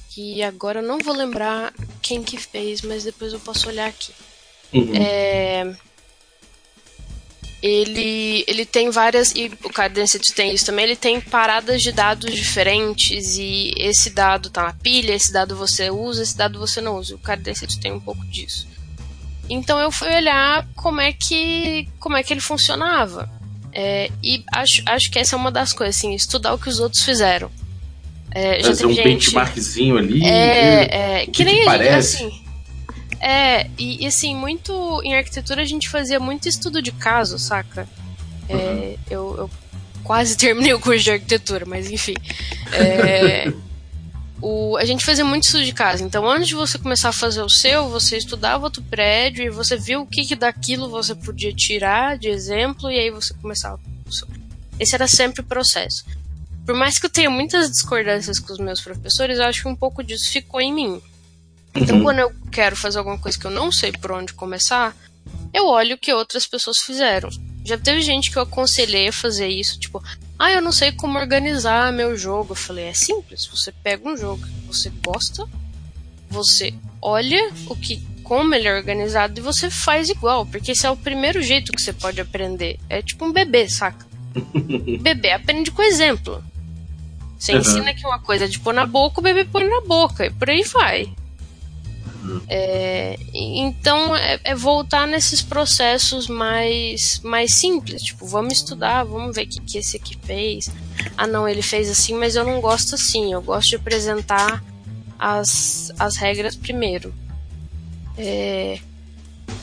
Que 0.10 0.44
agora 0.44 0.80
eu 0.80 0.84
não 0.84 1.00
vou 1.00 1.16
lembrar 1.16 1.74
quem 2.02 2.22
que 2.22 2.38
fez, 2.38 2.82
mas 2.82 3.06
depois 3.06 3.32
eu 3.32 3.40
posso 3.40 3.70
olhar 3.70 3.88
aqui. 3.88 4.12
Uhum. 4.74 4.96
É, 4.96 5.74
ele, 7.64 8.44
ele 8.46 8.66
tem 8.66 8.90
várias, 8.90 9.32
e 9.32 9.50
o 9.64 9.70
Cadence 9.70 10.20
tem 10.20 10.54
isso 10.54 10.66
também, 10.66 10.84
ele 10.84 10.98
tem 10.98 11.22
paradas 11.22 11.82
de 11.82 11.94
dados 11.94 12.36
diferentes 12.36 13.38
e 13.38 13.74
esse 13.78 14.10
dado 14.10 14.50
tá 14.50 14.64
na 14.64 14.74
pilha, 14.74 15.14
esse 15.14 15.32
dado 15.32 15.56
você 15.56 15.90
usa, 15.90 16.22
esse 16.22 16.36
dado 16.36 16.60
você 16.60 16.82
não 16.82 16.98
usa. 16.98 17.16
O 17.16 17.20
Cadence 17.20 17.66
tem 17.80 17.94
um 17.94 18.02
pouco 18.02 18.26
disso. 18.26 18.68
Então 19.50 19.80
eu 19.80 19.94
fui 19.94 20.14
olhar 20.14 20.68
como 20.76 21.00
é 21.00 21.14
que, 21.14 21.88
como 22.02 22.18
é 22.18 22.24
que 22.24 22.34
ele 22.34 22.42
funcionava. 22.42 23.30
É, 23.72 24.12
e 24.22 24.44
acho, 24.52 24.84
acho 24.86 25.10
que 25.10 25.18
essa 25.18 25.38
é 25.38 25.40
uma 25.40 25.52
das 25.52 25.72
coisas, 25.72 25.96
assim, 25.96 26.14
estudar 26.14 26.54
o 26.54 26.60
que 26.60 26.68
os 26.68 26.82
outros 26.82 27.04
fizeram. 27.04 27.50
É, 28.32 28.62
Fazer 28.62 28.88
um 28.88 28.94
gente, 28.94 29.06
benchmarkzinho 29.06 29.98
ali. 29.98 30.26
É, 30.26 31.22
é 31.22 31.26
que, 31.28 31.32
que 31.32 31.46
nem 31.46 31.60
que 31.60 31.66
parece. 31.66 32.26
assim, 32.26 32.43
é, 33.26 33.70
e, 33.78 34.04
e, 34.04 34.06
assim, 34.06 34.36
muito. 34.36 35.02
Em 35.02 35.16
arquitetura 35.16 35.62
a 35.62 35.66
gente 35.66 35.88
fazia 35.88 36.20
muito 36.20 36.50
estudo 36.50 36.82
de 36.82 36.92
caso, 36.92 37.40
saca? 37.40 37.88
É, 38.50 38.56
uhum. 38.56 38.98
eu, 39.10 39.36
eu, 39.38 39.50
quase 40.04 40.36
terminei 40.38 40.74
o 40.74 40.80
curso 40.80 41.06
de 41.06 41.12
arquitetura, 41.12 41.66
mas 41.66 41.90
enfim. 41.90 42.16
É, 42.74 43.50
o, 44.42 44.76
a 44.76 44.84
gente 44.84 45.06
fazia 45.06 45.24
muito 45.24 45.46
estudo 45.46 45.64
de 45.64 45.72
caso. 45.72 46.04
Então, 46.04 46.30
antes 46.30 46.50
de 46.50 46.56
você 46.56 46.78
começar 46.78 47.10
a 47.10 47.14
fazer 47.14 47.42
o 47.42 47.50
seu, 47.50 47.88
você 47.88 48.18
estudava 48.18 48.66
outro 48.66 48.84
prédio 48.84 49.46
e 49.46 49.50
você 49.50 49.78
viu 49.78 50.02
o 50.02 50.06
que, 50.06 50.26
que 50.26 50.36
daquilo 50.36 50.90
você 50.90 51.16
podia 51.16 51.54
tirar 51.54 52.18
de 52.18 52.28
exemplo 52.28 52.92
e 52.92 53.00
aí 53.00 53.10
você 53.10 53.34
começava. 53.36 53.80
Esse 54.78 54.96
era 54.96 55.08
sempre 55.08 55.40
o 55.40 55.46
processo. 55.46 56.04
Por 56.66 56.76
mais 56.76 56.98
que 56.98 57.06
eu 57.06 57.10
tenha 57.10 57.30
muitas 57.30 57.72
discordâncias 57.72 58.38
com 58.38 58.52
os 58.52 58.60
meus 58.60 58.82
professores, 58.82 59.38
eu 59.38 59.46
acho 59.46 59.62
que 59.62 59.68
um 59.70 59.76
pouco 59.78 60.04
disso 60.04 60.30
ficou 60.30 60.60
em 60.60 60.74
mim. 60.74 61.02
Então, 61.76 61.98
uhum. 61.98 62.04
quando 62.04 62.20
eu 62.20 62.32
quero 62.52 62.76
fazer 62.76 63.00
alguma 63.00 63.18
coisa 63.18 63.38
que 63.38 63.46
eu 63.46 63.52
não 63.52 63.72
sei 63.72 63.92
por 63.92 64.12
onde 64.12 64.34
começar, 64.34 64.96
eu 65.54 65.68
olho 65.68 65.96
o 65.96 65.98
que 65.98 66.14
outras 66.14 66.46
pessoas 66.46 66.80
fizeram. 66.80 67.30
Já 67.66 67.78
teve 67.78 68.02
gente 68.02 68.32
que 68.32 68.38
eu 68.38 68.44
aconselhei 68.44 69.08
a 69.08 69.14
fazer 69.14 69.48
isso, 69.48 69.80
tipo, 69.80 70.04
ah, 70.38 70.52
eu 70.52 70.62
não 70.62 70.72
sei 70.72 70.92
como 70.92 71.18
organizar 71.18 71.94
meu 71.94 72.18
jogo. 72.18 72.52
Eu 72.52 72.56
falei, 72.56 72.86
é 72.86 72.94
simples, 72.94 73.46
você 73.46 73.72
pega 73.72 74.08
um 74.08 74.18
jogo 74.18 74.46
que 74.46 74.68
você 74.68 74.92
gosta, 75.06 75.48
você 76.30 76.74
olha 77.02 77.52
o 77.68 77.76
que 77.76 78.02
como 78.24 78.56
ele 78.56 78.68
é 78.68 78.76
organizado 78.76 79.40
e 79.40 79.44
você 79.44 79.70
faz 79.70 80.10
igual, 80.10 80.46
porque 80.46 80.72
esse 80.72 80.86
é 80.88 80.90
o 80.90 80.98
primeiro 80.98 81.42
jeito 81.42 81.72
que 81.72 81.82
você 81.82 81.94
pode 81.94 82.20
aprender. 82.20 82.80
É 82.90 83.02
tipo 83.02 83.26
um 83.26 83.32
bebê, 83.32 83.70
saca? 83.70 84.06
bebê 85.02 85.32
aprende 85.32 85.72
com 85.72 85.82
exemplo. 85.82 86.44
Você 87.38 87.54
uhum. 87.54 87.60
ensina 87.60 87.94
que 87.94 88.06
uma 88.06 88.20
coisa 88.20 88.46
é 88.46 88.48
de 88.48 88.60
pôr 88.60 88.74
na 88.74 88.86
boca, 88.86 89.20
o 89.20 89.24
bebê 89.24 89.44
põe 89.44 89.68
na 89.68 89.82
boca, 89.82 90.26
e 90.26 90.32
por 90.32 90.50
aí 90.50 90.64
vai. 90.64 91.14
É, 92.48 93.18
então 93.34 94.16
é, 94.16 94.40
é, 94.44 94.56
voltar 94.56 95.06
nesses 95.08 95.42
processos 95.42 96.28
mais, 96.28 97.20
mais 97.24 97.54
simples, 97.54 98.02
tipo, 98.02 98.26
vamos 98.26 98.54
estudar, 98.54 99.04
vamos 99.04 99.36
ver 99.36 99.44
o 99.44 99.48
que, 99.48 99.60
que 99.62 99.78
esse 99.78 99.98
aqui 99.98 100.18
fez. 100.24 100.72
Ah 101.18 101.28
não, 101.28 101.48
ele 101.48 101.62
fez 101.62 101.90
assim, 101.90 102.16
mas 102.16 102.36
eu 102.36 102.46
não 102.46 102.62
gosto 102.62 102.96
assim, 102.96 103.34
eu 103.34 103.42
gosto 103.42 103.70
de 103.70 103.76
apresentar 103.76 104.64
as, 105.20 105.92
as 106.00 106.16
regras 106.16 106.56
primeiro. 106.56 107.14
É, 108.18 108.80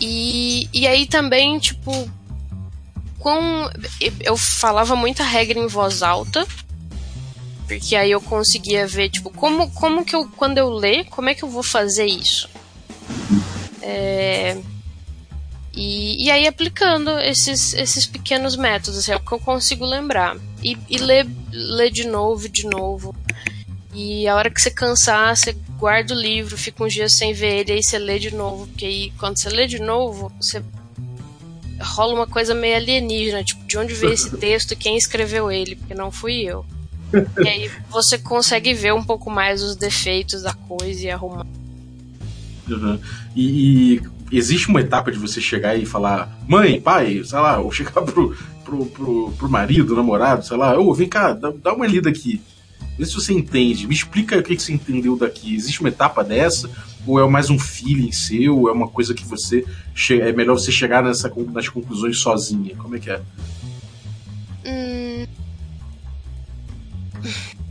e, 0.01 0.69
e 0.73 0.87
aí 0.87 1.07
também, 1.07 1.59
tipo, 1.59 2.11
com, 3.19 3.71
eu 4.21 4.37
falava 4.37 4.95
muita 4.97 5.23
regra 5.23 5.59
em 5.59 5.67
voz 5.67 6.03
alta, 6.03 6.47
porque 7.67 7.95
aí 7.95 8.11
eu 8.11 8.21
conseguia 8.21 8.87
ver, 8.87 9.11
tipo, 9.11 9.31
como, 9.31 9.71
como 9.71 10.05
que 10.05 10.17
eu, 10.17 10.29
quando 10.37 10.59
eu 10.59 10.69
ler, 10.71 11.05
como 11.05 11.29
é 11.29 11.35
que 11.35 11.45
eu 11.45 11.49
vou 11.49 11.63
fazer 11.63 12.07
isso? 12.07 12.50
É, 13.83 14.57
e, 15.73 16.25
e 16.27 16.31
aí 16.31 16.47
aplicando 16.47 17.19
esses, 17.21 17.75
esses 17.75 18.07
pequenos 18.07 18.57
métodos, 18.57 18.99
assim, 18.99 19.13
é 19.13 19.17
o 19.17 19.21
que 19.21 19.33
eu 19.33 19.39
consigo 19.39 19.85
lembrar. 19.85 20.37
E, 20.63 20.77
e 20.89 20.99
ler, 20.99 21.27
ler 21.53 21.91
de 21.91 22.07
novo, 22.07 22.49
de 22.49 22.67
novo. 22.67 23.15
E 23.95 24.27
a 24.29 24.37
hora 24.37 24.51
que 24.51 24.61
você 24.61 24.71
cansar, 24.71 25.37
você 25.37 25.57
guarda 25.79 26.15
o 26.15 26.19
livro, 26.19 26.57
fica 26.57 26.85
uns 26.85 26.93
dias 26.93 27.13
sem 27.13 27.33
ver 27.33 27.61
ele, 27.61 27.73
aí 27.73 27.83
você 27.83 27.99
lê 27.99 28.19
de 28.19 28.35
novo. 28.35 28.67
Porque 28.67 28.85
aí 28.85 29.13
quando 29.19 29.39
você 29.39 29.49
lê 29.49 29.67
de 29.67 29.79
novo, 29.81 30.33
você 30.41 30.63
rola 31.81 32.15
uma 32.15 32.27
coisa 32.27 32.55
meio 32.55 32.77
alienígena, 32.77 33.43
tipo, 33.43 33.65
de 33.65 33.79
onde 33.79 33.95
veio 33.95 34.13
esse 34.13 34.31
texto 34.37 34.73
e 34.73 34.77
quem 34.77 34.97
escreveu 34.97 35.51
ele, 35.51 35.77
porque 35.77 35.95
não 35.95 36.11
fui 36.11 36.43
eu. 36.43 36.65
e 37.43 37.49
aí 37.49 37.71
você 37.89 38.19
consegue 38.19 38.75
ver 38.75 38.93
um 38.93 39.03
pouco 39.03 39.31
mais 39.31 39.63
os 39.63 39.77
defeitos 39.77 40.43
da 40.43 40.53
coisa 40.53 41.07
e 41.07 41.11
arrumar. 41.11 41.47
Uhum. 42.75 42.99
E, 43.35 44.01
e, 44.31 44.39
existe 44.39 44.69
uma 44.69 44.81
etapa 44.81 45.11
de 45.11 45.19
você 45.19 45.41
chegar 45.41 45.77
e 45.77 45.85
falar, 45.87 46.39
mãe, 46.47 46.81
pai, 46.81 47.23
sei 47.25 47.39
lá, 47.39 47.59
ou 47.59 47.71
chegar 47.73 48.03
pro, 48.03 48.37
pro, 48.65 48.87
pro, 48.87 49.33
pro 49.33 49.51
marido, 49.51 49.97
namorado, 49.97 50.45
sei 50.45 50.57
lá, 50.57 50.79
ô, 50.79 50.93
vem 50.95 51.09
cá, 51.09 51.33
dá, 51.33 51.53
dá 51.63 51.75
uma 51.75 51.87
lida 51.87 52.09
aqui. 52.09 52.41
Vê 52.99 53.07
se 53.07 53.15
você 53.15 53.33
entende. 53.33 53.87
Me 53.87 53.95
explica 53.95 54.39
o 54.39 54.43
que, 54.43 54.55
que 54.55 54.63
você 54.63 54.73
entendeu 54.73 55.17
daqui. 55.17 55.55
Existe 55.55 55.81
uma 55.81 55.89
etapa 55.89 56.23
dessa? 56.23 56.71
Ou 57.07 57.19
é 57.19 57.27
mais 57.27 57.49
um 57.49 57.59
feeling 57.59 58.13
seu? 58.13 58.69
É 58.69 58.73
uma 58.73 58.89
coisa 58.89 59.15
que 59.15 59.25
você. 59.25 59.65
É 60.11 60.33
melhor 60.33 60.59
você 60.59 60.71
chegar 60.71 61.03
nessa, 61.03 61.33
nas 61.51 61.69
conclusões 61.69 62.19
sozinha? 62.19 62.77
Como 62.77 62.97
é 62.97 62.99
que 62.99 63.11
é? 63.11 63.23
Hum, 64.67 65.27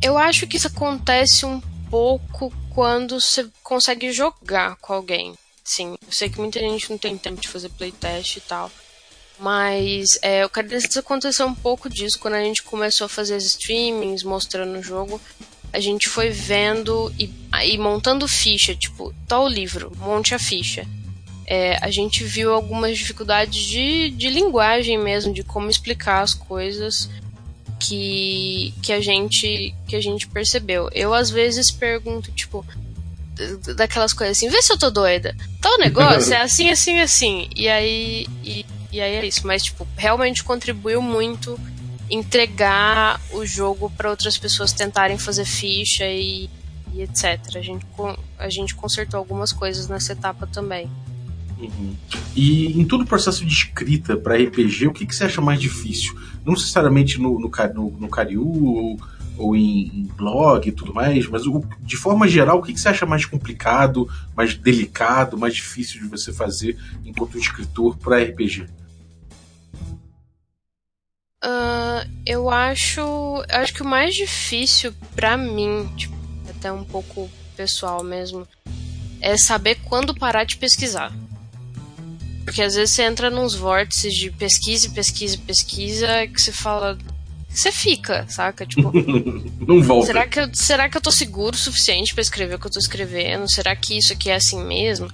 eu 0.01 0.17
acho 0.17 0.47
que 0.47 0.57
isso 0.57 0.67
acontece 0.67 1.45
um 1.45 1.61
pouco 1.89 2.53
quando 2.73 3.19
você 3.19 3.47
consegue 3.63 4.11
jogar 4.11 4.75
com 4.77 4.93
alguém. 4.93 5.33
Sim, 5.63 5.95
eu 6.05 6.11
sei 6.11 6.29
que 6.29 6.39
muita 6.39 6.59
gente 6.59 6.89
não 6.89 6.97
tem 6.97 7.17
tempo 7.17 7.41
de 7.41 7.47
fazer 7.47 7.69
playtest 7.69 8.37
e 8.37 8.41
tal. 8.41 8.71
Mas 9.39 10.19
é, 10.21 10.47
que 10.49 10.99
aconteceu 10.99 11.47
um 11.47 11.55
pouco 11.55 11.89
disso 11.89 12.19
quando 12.19 12.33
a 12.33 12.43
gente 12.43 12.63
começou 12.63 13.05
a 13.05 13.09
fazer 13.09 13.37
streamings, 13.37 14.23
mostrando 14.23 14.77
o 14.77 14.83
jogo. 14.83 15.21
A 15.71 15.79
gente 15.79 16.09
foi 16.09 16.29
vendo 16.29 17.13
e, 17.17 17.31
e 17.63 17.77
montando 17.77 18.27
ficha, 18.27 18.75
tipo, 18.75 19.13
tal 19.27 19.47
livro, 19.47 19.91
monte 19.97 20.33
a 20.33 20.39
ficha. 20.39 20.85
É, 21.45 21.77
a 21.81 21.89
gente 21.89 22.23
viu 22.23 22.53
algumas 22.53 22.97
dificuldades 22.97 23.63
de, 23.63 24.09
de 24.09 24.29
linguagem 24.29 24.97
mesmo, 24.97 25.33
de 25.33 25.43
como 25.43 25.69
explicar 25.69 26.21
as 26.21 26.33
coisas 26.33 27.09
que, 27.79 28.73
que, 28.83 28.91
a 28.91 28.99
gente, 28.99 29.73
que 29.87 29.95
a 29.95 30.01
gente 30.01 30.27
percebeu. 30.27 30.89
Eu 30.93 31.13
às 31.13 31.29
vezes 31.29 31.71
pergunto, 31.71 32.31
tipo, 32.31 32.65
daquelas 33.75 34.13
coisas 34.13 34.37
assim, 34.37 34.49
vê 34.49 34.61
se 34.61 34.71
eu 34.71 34.77
tô 34.77 34.89
doida. 34.89 35.35
Tal 35.61 35.77
negócio 35.79 36.33
é 36.33 36.41
assim, 36.41 36.69
assim, 36.69 36.99
assim. 36.99 37.49
E 37.55 37.69
aí. 37.69 38.27
E, 38.43 38.65
e 38.91 39.01
aí 39.01 39.15
é 39.15 39.25
isso. 39.25 39.47
Mas, 39.47 39.63
tipo, 39.63 39.87
realmente 39.95 40.43
contribuiu 40.43 41.01
muito 41.01 41.59
entregar 42.09 43.21
o 43.31 43.45
jogo 43.45 43.89
para 43.95 44.09
outras 44.09 44.37
pessoas 44.37 44.73
tentarem 44.73 45.17
fazer 45.17 45.45
ficha 45.45 46.05
e, 46.05 46.49
e, 46.93 47.01
etc. 47.01 47.39
A 47.55 47.61
gente, 47.61 47.85
a 48.37 48.49
gente 48.49 48.75
consertou 48.75 49.17
algumas 49.17 49.53
coisas 49.53 49.87
nessa 49.87 50.13
etapa 50.13 50.47
também. 50.47 50.89
Uhum. 51.59 51.93
E 52.35 52.79
em 52.79 52.85
todo 52.85 53.01
o 53.01 53.05
processo 53.05 53.45
de 53.45 53.53
escrita 53.53 54.15
para 54.15 54.37
RPG, 54.37 54.87
o 54.87 54.93
que, 54.93 55.05
que 55.05 55.13
você 55.13 55.25
acha 55.25 55.41
mais 55.41 55.59
difícil? 55.59 56.17
Não 56.45 56.53
necessariamente 56.53 57.19
no, 57.19 57.37
no, 57.37 57.51
no, 57.73 57.91
no 57.99 58.09
Cariú 58.09 58.47
ou, 58.65 58.99
ou 59.37 59.55
em, 59.55 59.87
em, 59.87 60.03
blog 60.15 60.67
e 60.67 60.71
tudo 60.71 60.93
mais, 60.93 61.27
mas 61.27 61.45
o, 61.45 61.61
de 61.81 61.97
forma 61.97 62.27
geral, 62.29 62.59
o 62.59 62.61
que, 62.61 62.73
que 62.73 62.79
você 62.79 62.87
acha 62.87 63.05
mais 63.05 63.25
complicado, 63.25 64.07
mais 64.35 64.55
delicado, 64.55 65.37
mais 65.37 65.53
difícil 65.53 66.01
de 66.01 66.07
você 66.07 66.31
fazer 66.31 66.77
enquanto 67.03 67.37
escritor 67.37 67.97
para 67.97 68.23
RPG? 68.23 68.65
Uh, 71.43 72.09
eu 72.25 72.49
acho. 72.49 73.01
Acho 73.49 73.73
que 73.73 73.81
o 73.81 73.85
mais 73.85 74.13
difícil 74.15 74.93
para 75.15 75.35
mim, 75.37 75.89
tipo, 75.97 76.15
até 76.49 76.71
um 76.71 76.83
pouco 76.83 77.29
pessoal 77.55 78.03
mesmo, 78.03 78.47
é 79.21 79.37
saber 79.37 79.75
quando 79.85 80.15
parar 80.15 80.45
de 80.45 80.57
pesquisar. 80.57 81.13
Porque 82.49 82.63
às 82.63 82.73
vezes 82.73 82.95
você 82.95 83.03
entra 83.03 83.29
nos 83.29 83.53
vórtices 83.53 84.13
de 84.15 84.31
pesquisa, 84.31 84.89
pesquisa, 84.89 85.37
pesquisa, 85.37 86.07
que 86.27 86.41
você 86.41 86.51
fala. 86.51 86.97
Você 87.47 87.71
fica, 87.71 88.25
saca? 88.27 88.65
Tipo. 88.65 88.91
Não 89.67 89.83
volta. 89.83 90.07
Será 90.07 90.27
que, 90.27 90.39
eu, 90.39 90.49
será 90.53 90.89
que 90.89 90.97
eu 90.97 91.01
tô 91.01 91.11
seguro 91.11 91.55
o 91.55 91.59
suficiente 91.59 92.13
para 92.13 92.23
escrever 92.23 92.55
o 92.55 92.59
que 92.59 92.65
eu 92.65 92.71
tô 92.71 92.79
escrevendo? 92.79 93.47
Será 93.47 93.75
que 93.75 93.95
isso 93.97 94.13
aqui 94.13 94.31
é 94.31 94.35
assim 94.35 94.63
mesmo? 94.63 95.11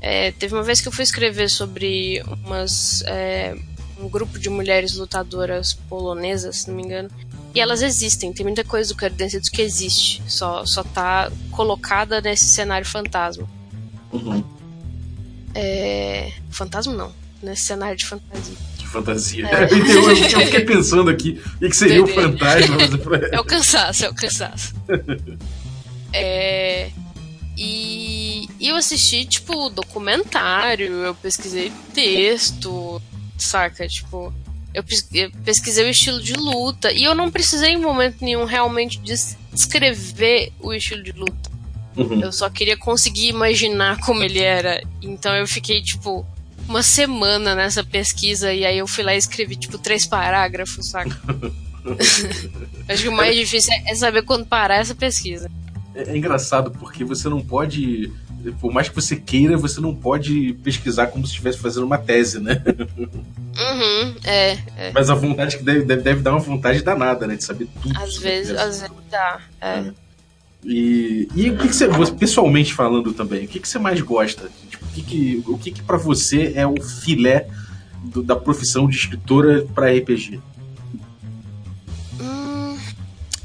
É, 0.00 0.32
teve 0.32 0.54
uma 0.54 0.62
vez 0.62 0.80
que 0.80 0.88
eu 0.88 0.92
fui 0.92 1.02
escrever 1.02 1.50
sobre 1.50 2.22
umas 2.44 3.02
é, 3.02 3.54
um 4.00 4.08
grupo 4.08 4.38
de 4.38 4.48
mulheres 4.48 4.94
lutadoras 4.94 5.74
polonesas, 5.74 6.58
se 6.58 6.68
não 6.68 6.76
me 6.76 6.84
engano. 6.84 7.10
E 7.54 7.60
elas 7.60 7.82
existem, 7.82 8.32
tem 8.32 8.46
muita 8.46 8.64
coisa 8.64 8.94
do 8.94 8.96
Cardêncidos 8.96 9.50
que 9.50 9.60
existe, 9.60 10.22
só, 10.26 10.64
só 10.64 10.82
tá 10.82 11.30
colocada 11.50 12.20
nesse 12.20 12.46
cenário 12.46 12.86
fantasma. 12.86 13.46
Uhum. 14.12 14.42
É... 15.60 16.30
Fantasma 16.50 16.94
não, 16.94 17.12
nesse 17.42 17.62
cenário 17.62 17.96
de 17.96 18.06
fantasia. 18.06 18.56
De 18.76 18.86
fantasia. 18.86 19.46
É. 19.48 19.64
eu, 19.74 20.10
eu, 20.10 20.46
fiquei 20.46 20.60
pensando 20.60 21.10
aqui 21.10 21.42
o 21.56 21.58
que 21.58 21.76
seria 21.76 22.02
o 22.02 22.06
fantasma. 22.06 22.76
Mas... 23.10 23.32
É 23.32 23.40
o 23.40 23.44
cansaço, 23.44 24.04
é 24.04 24.08
o 24.08 24.14
cansaço. 24.14 24.74
é... 26.12 26.90
E, 27.56 28.48
e 28.60 28.68
eu 28.68 28.76
assisti, 28.76 29.24
tipo, 29.24 29.68
documentário, 29.68 30.92
eu 30.92 31.14
pesquisei 31.16 31.72
texto, 31.92 33.02
saca? 33.36 33.88
Tipo, 33.88 34.32
eu 34.72 34.84
pesquisei 35.44 35.84
o 35.84 35.90
estilo 35.90 36.22
de 36.22 36.34
luta 36.34 36.92
e 36.92 37.02
eu 37.02 37.16
não 37.16 37.32
precisei 37.32 37.70
em 37.70 37.78
momento 37.78 38.24
nenhum 38.24 38.44
realmente 38.44 39.00
descrever 39.52 40.52
o 40.60 40.72
estilo 40.72 41.02
de 41.02 41.10
luta. 41.10 41.57
Uhum. 41.98 42.20
Eu 42.22 42.32
só 42.32 42.48
queria 42.48 42.76
conseguir 42.76 43.28
imaginar 43.28 43.98
como 44.00 44.22
ele 44.22 44.38
era. 44.38 44.82
Então 45.02 45.34
eu 45.34 45.46
fiquei, 45.46 45.82
tipo, 45.82 46.24
uma 46.68 46.82
semana 46.82 47.54
nessa 47.54 47.82
pesquisa 47.82 48.52
e 48.52 48.64
aí 48.64 48.78
eu 48.78 48.86
fui 48.86 49.02
lá 49.02 49.14
e 49.14 49.18
escrevi, 49.18 49.56
tipo, 49.56 49.78
três 49.78 50.06
parágrafos, 50.06 50.90
saca? 50.90 51.18
Acho 52.88 53.02
que 53.02 53.08
o 53.08 53.12
mais 53.12 53.34
difícil 53.34 53.72
é 53.86 53.94
saber 53.94 54.22
quando 54.22 54.46
parar 54.46 54.76
essa 54.76 54.94
pesquisa. 54.94 55.50
É, 55.94 56.10
é 56.12 56.16
engraçado 56.16 56.70
porque 56.70 57.04
você 57.04 57.28
não 57.28 57.40
pode 57.40 58.12
por 58.60 58.72
mais 58.72 58.88
que 58.88 58.94
você 58.94 59.16
queira, 59.16 59.56
você 59.56 59.80
não 59.80 59.94
pode 59.94 60.52
pesquisar 60.62 61.08
como 61.08 61.26
se 61.26 61.32
estivesse 61.32 61.58
fazendo 61.58 61.84
uma 61.84 61.98
tese, 61.98 62.38
né? 62.38 62.62
Uhum, 63.58 64.14
é, 64.24 64.52
é. 64.76 64.92
Mas 64.94 65.10
a 65.10 65.14
vontade 65.14 65.58
que 65.58 65.64
deve, 65.64 65.84
deve, 65.84 66.02
deve, 66.02 66.22
dar 66.22 66.30
uma 66.30 66.38
vontade 66.38 66.82
danada, 66.82 67.26
né? 67.26 67.34
De 67.34 67.42
saber 67.42 67.66
tudo. 67.82 67.98
Às 67.98 68.16
vezes, 68.16 68.56
às 68.56 68.80
vezes 68.80 68.96
dá, 69.10 69.40
é. 69.60 69.78
é. 69.80 69.92
E, 70.64 71.28
e 71.34 71.50
o 71.50 71.56
que, 71.56 71.68
que 71.68 71.74
você, 71.74 71.88
pessoalmente 72.12 72.74
falando 72.74 73.12
também, 73.12 73.44
o 73.44 73.48
que, 73.48 73.60
que 73.60 73.68
você 73.68 73.78
mais 73.78 74.00
gosta? 74.00 74.50
Tipo, 74.68 74.84
o 74.84 74.88
que, 74.88 75.02
que, 75.02 75.42
o 75.46 75.58
que, 75.58 75.70
que 75.70 75.82
para 75.82 75.96
você 75.96 76.52
é 76.56 76.66
o 76.66 76.80
filé 76.82 77.48
do, 78.04 78.22
da 78.22 78.34
profissão 78.34 78.88
de 78.88 78.96
escritora 78.96 79.66
para 79.74 79.92
RPG? 79.92 80.40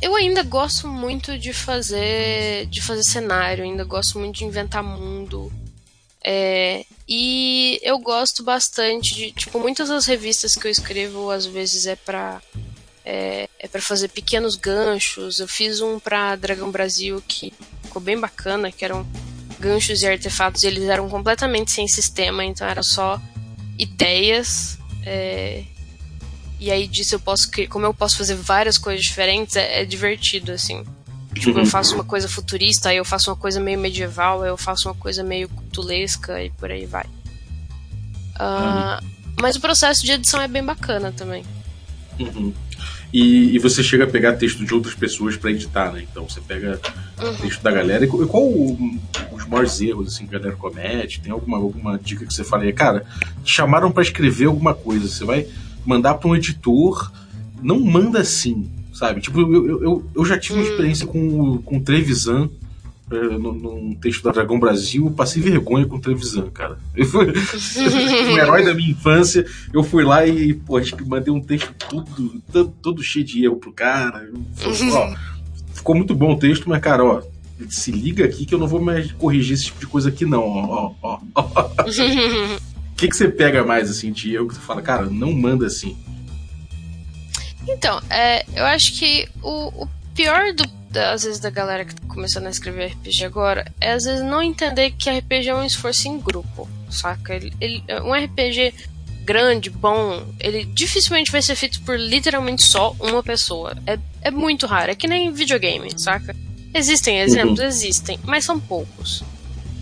Eu 0.04 0.18
ainda 0.18 0.44
gosto 0.44 0.86
muito 0.90 1.40
de 1.40 1.54
fazer 1.54 2.66
de 2.68 2.82
fazer 2.82 3.04
cenário, 3.04 3.64
ainda 3.64 3.86
gosto 3.86 4.20
muito 4.20 4.38
de 4.38 4.44
inventar 4.44 4.84
mundo. 4.84 5.50
É, 6.22 6.86
e 7.08 7.80
eu 7.82 7.98
gosto 8.00 8.44
bastante 8.44 9.16
de, 9.16 9.32
tipo, 9.32 9.60
muitas 9.60 9.88
das 9.88 10.06
revistas 10.06 10.56
que 10.56 10.68
eu 10.68 10.72
escrevo 10.72 11.32
às 11.32 11.46
vezes 11.46 11.86
é 11.86 11.96
para 11.96 12.42
é, 13.06 13.50
é 13.60 13.68
para 13.68 13.82
fazer 13.82 14.08
pequenos 14.10 14.56
ganchos. 14.56 15.40
Eu 15.40 15.48
fiz 15.48 15.82
um 15.82 16.00
para 16.00 16.36
Dragão 16.36 16.72
Brasil 16.72 17.22
que 17.28 17.54
ficou 17.84 18.02
bem 18.02 18.20
bacana, 18.20 18.72
que 18.72 18.84
eram 18.86 19.06
ganchos 19.60 20.02
e 20.02 20.08
artefatos, 20.08 20.64
e 20.64 20.68
eles 20.68 20.84
eram 20.90 21.10
completamente 21.10 21.72
sem 21.72 21.88
sistema, 21.88 22.44
então 22.44 22.68
era 22.68 22.84
só 22.84 23.20
ideias. 23.78 24.78
É, 25.06 25.64
e 26.60 26.72
aí 26.72 26.88
disso 26.88 27.16
eu 27.16 27.20
posso 27.20 27.50
como 27.70 27.86
eu 27.86 27.94
posso 27.94 28.18
fazer 28.18 28.36
várias 28.36 28.78
coisas 28.78 29.04
diferentes, 29.04 29.56
é, 29.56 29.82
é 29.82 29.86
divertido 29.86 30.52
assim. 30.52 30.84
Tipo, 31.36 31.54
Uhum. 31.54 31.60
eu 31.62 31.66
faço 31.66 31.96
uma 31.96 32.04
coisa 32.04 32.30
futurista, 32.30 32.90
aí 32.90 32.98
eu 32.98 33.06
faço 33.06 33.32
uma 33.32 33.36
coisa 33.36 33.60
meio 33.60 33.80
medieval, 33.80 34.44
aí 34.44 34.50
eu 34.50 34.58
faço 34.58 34.88
uma 34.88 34.94
coisa 34.96 35.24
meio 35.24 35.50
cultulesca 35.50 36.44
e 36.44 36.52
por 36.52 36.70
aí 36.70 36.86
vai. 36.86 37.06
Ah, 38.36 39.02
Mas 39.40 39.56
o 39.56 39.60
processo 39.62 40.06
de 40.06 40.12
edição 40.12 40.40
é 40.42 40.48
bem 40.48 40.64
bacana 40.64 41.12
também. 41.12 41.44
Uhum. 42.20 42.54
E, 43.14 43.56
e 43.56 43.60
você 43.60 43.84
chega 43.84 44.06
a 44.06 44.08
pegar 44.08 44.34
texto 44.34 44.66
de 44.66 44.74
outras 44.74 44.96
pessoas 44.96 45.38
pra 45.38 45.52
editar, 45.52 45.92
né? 45.92 46.04
Então 46.10 46.28
você 46.28 46.42
pega 46.42 46.80
Uhum. 47.22 47.36
texto 47.36 47.62
da 47.62 47.72
galera. 47.72 48.04
E 48.04 48.08
qual, 48.08 48.44
o- 48.44 49.00
os 49.32 49.46
maiores 49.48 49.80
erros 49.82 50.08
assim, 50.08 50.26
que 50.26 50.36
a 50.36 50.40
galera 50.40 50.56
comete? 50.58 51.22
Tem 51.22 51.32
alguma, 51.32 51.58
alguma 51.58 51.98
dica 52.00 52.26
que 52.26 52.34
você 52.34 52.44
fala 52.44 52.64
aí? 52.64 52.74
Cara, 52.74 53.06
te 53.44 53.52
chamaram 53.52 53.92
pra 53.92 54.02
escrever 54.02 54.46
alguma 54.46 54.74
coisa. 54.74 55.08
Você 55.08 55.24
vai 55.24 55.46
mandar 55.86 56.16
pra 56.16 56.28
um 56.30 56.36
editor, 56.36 57.12
não 57.62 57.80
manda 57.80 58.20
assim, 58.20 58.68
sabe? 58.94 59.22
Tipo, 59.22 59.40
eu, 59.42 59.82
eu, 59.82 60.06
eu, 60.16 60.26
já 60.26 60.38
tive 60.40 60.56
uma 60.56 60.64
Hum. 60.64 60.70
experiência 60.70 61.06
com, 61.06 61.58
com 61.60 61.78
o 61.78 61.82
Trevisan. 61.82 62.50
Num 63.22 63.96
texto 63.96 64.24
da 64.24 64.32
Dragão 64.32 64.60
Brasil, 64.60 65.10
passei 65.12 65.42
vergonha 65.42 65.86
com 65.86 65.98
o 65.98 66.00
Trevisan, 66.02 66.50
cara. 66.50 66.78
Eu 66.96 67.06
fui, 67.06 67.28
um 68.32 68.38
herói 68.38 68.64
da 68.66 68.74
minha 68.74 68.92
infância. 68.92 69.46
Eu 69.72 69.84
fui 69.84 70.04
lá 70.04 70.26
e, 70.26 70.54
pô, 70.54 70.78
acho 70.78 70.96
que 70.96 71.04
mandei 71.08 71.34
um 71.34 71.42
texto 71.42 71.74
todo, 71.90 72.42
todo, 72.52 72.74
todo 72.82 73.04
cheio 73.04 73.26
de 73.26 73.44
erro 73.46 73.58
pro 73.58 73.72
cara. 73.72 74.24
Eu- 74.24 74.94
ó, 74.94 75.16
ficou 75.74 75.96
muito 75.96 76.16
bom 76.16 76.34
o 76.34 76.40
texto, 76.40 76.68
mas, 76.70 76.82
cara, 76.82 77.04
ó, 77.04 77.22
se 77.70 77.92
liga 77.92 78.26
aqui 78.26 78.46
que 78.46 78.54
eu 78.56 78.60
não 78.60 78.68
vou 78.68 78.82
mais 78.82 79.12
corrigir 79.14 79.54
esse 79.54 79.66
tipo 79.66 79.80
de 79.80 79.88
coisa 79.88 80.10
aqui, 80.10 80.26
não. 80.26 80.44
Ó, 80.44 80.94
ó, 81.02 81.20
ó. 81.36 81.70
O 82.94 82.96
que, 82.96 83.10
que 83.10 83.18
você 83.18 83.28
pega 83.28 83.66
mais, 83.66 83.90
assim, 83.90 84.12
de 84.14 84.34
erro 84.36 84.48
que 84.48 84.54
você 84.54 84.62
fala, 84.62 84.82
cara, 84.82 85.08
não 85.08 85.34
manda 85.34 85.66
assim? 85.66 85.98
Então, 87.68 88.00
é, 88.10 88.46
eu 88.56 88.64
acho 88.66 88.94
que 88.94 89.28
o, 89.42 89.84
o 89.84 89.90
pior 90.14 90.54
do, 90.54 90.64
da- 90.94 91.12
às 91.12 91.24
vezes 91.24 91.40
da 91.40 91.50
galera 91.50 91.84
que 91.84 91.94
tá 91.96 92.08
começando 92.08 92.46
a 92.46 92.50
escrever 92.50 92.92
RPG 92.94 93.26
agora 93.26 93.70
é 93.82 93.92
às 93.92 94.04
vezes 94.06 94.24
não 94.24 94.42
entender 94.42 94.92
que 94.92 95.10
RPG 95.10 95.50
é 95.50 95.56
um 95.56 95.66
esforço 95.66 96.08
em 96.08 96.20
grupo, 96.20 96.70
saca? 96.90 97.34
Ele, 97.36 97.52
ele- 97.60 97.84
um 98.04 98.14
RPG 98.14 98.74
grande, 99.26 99.70
bom, 99.70 100.24
ele 100.40 100.66
dificilmente 100.66 101.32
vai 101.32 101.42
ser 101.42 101.56
feito 101.56 101.82
por 101.82 101.98
literalmente 102.00 102.64
só 102.66 102.96
uma 103.00 103.24
pessoa. 103.24 103.74
É, 103.88 103.98
é 104.22 104.32
muito 104.32 104.66
raro, 104.68 104.92
é 104.92 104.96
que 104.96 105.08
nem 105.08 105.32
videogame, 105.32 105.90
saca? 105.98 106.36
Existem 106.74 107.20
exemplos, 107.22 107.60
existem, 107.60 108.20
mas 108.24 108.46
são 108.46 108.60
poucos. 108.60 109.24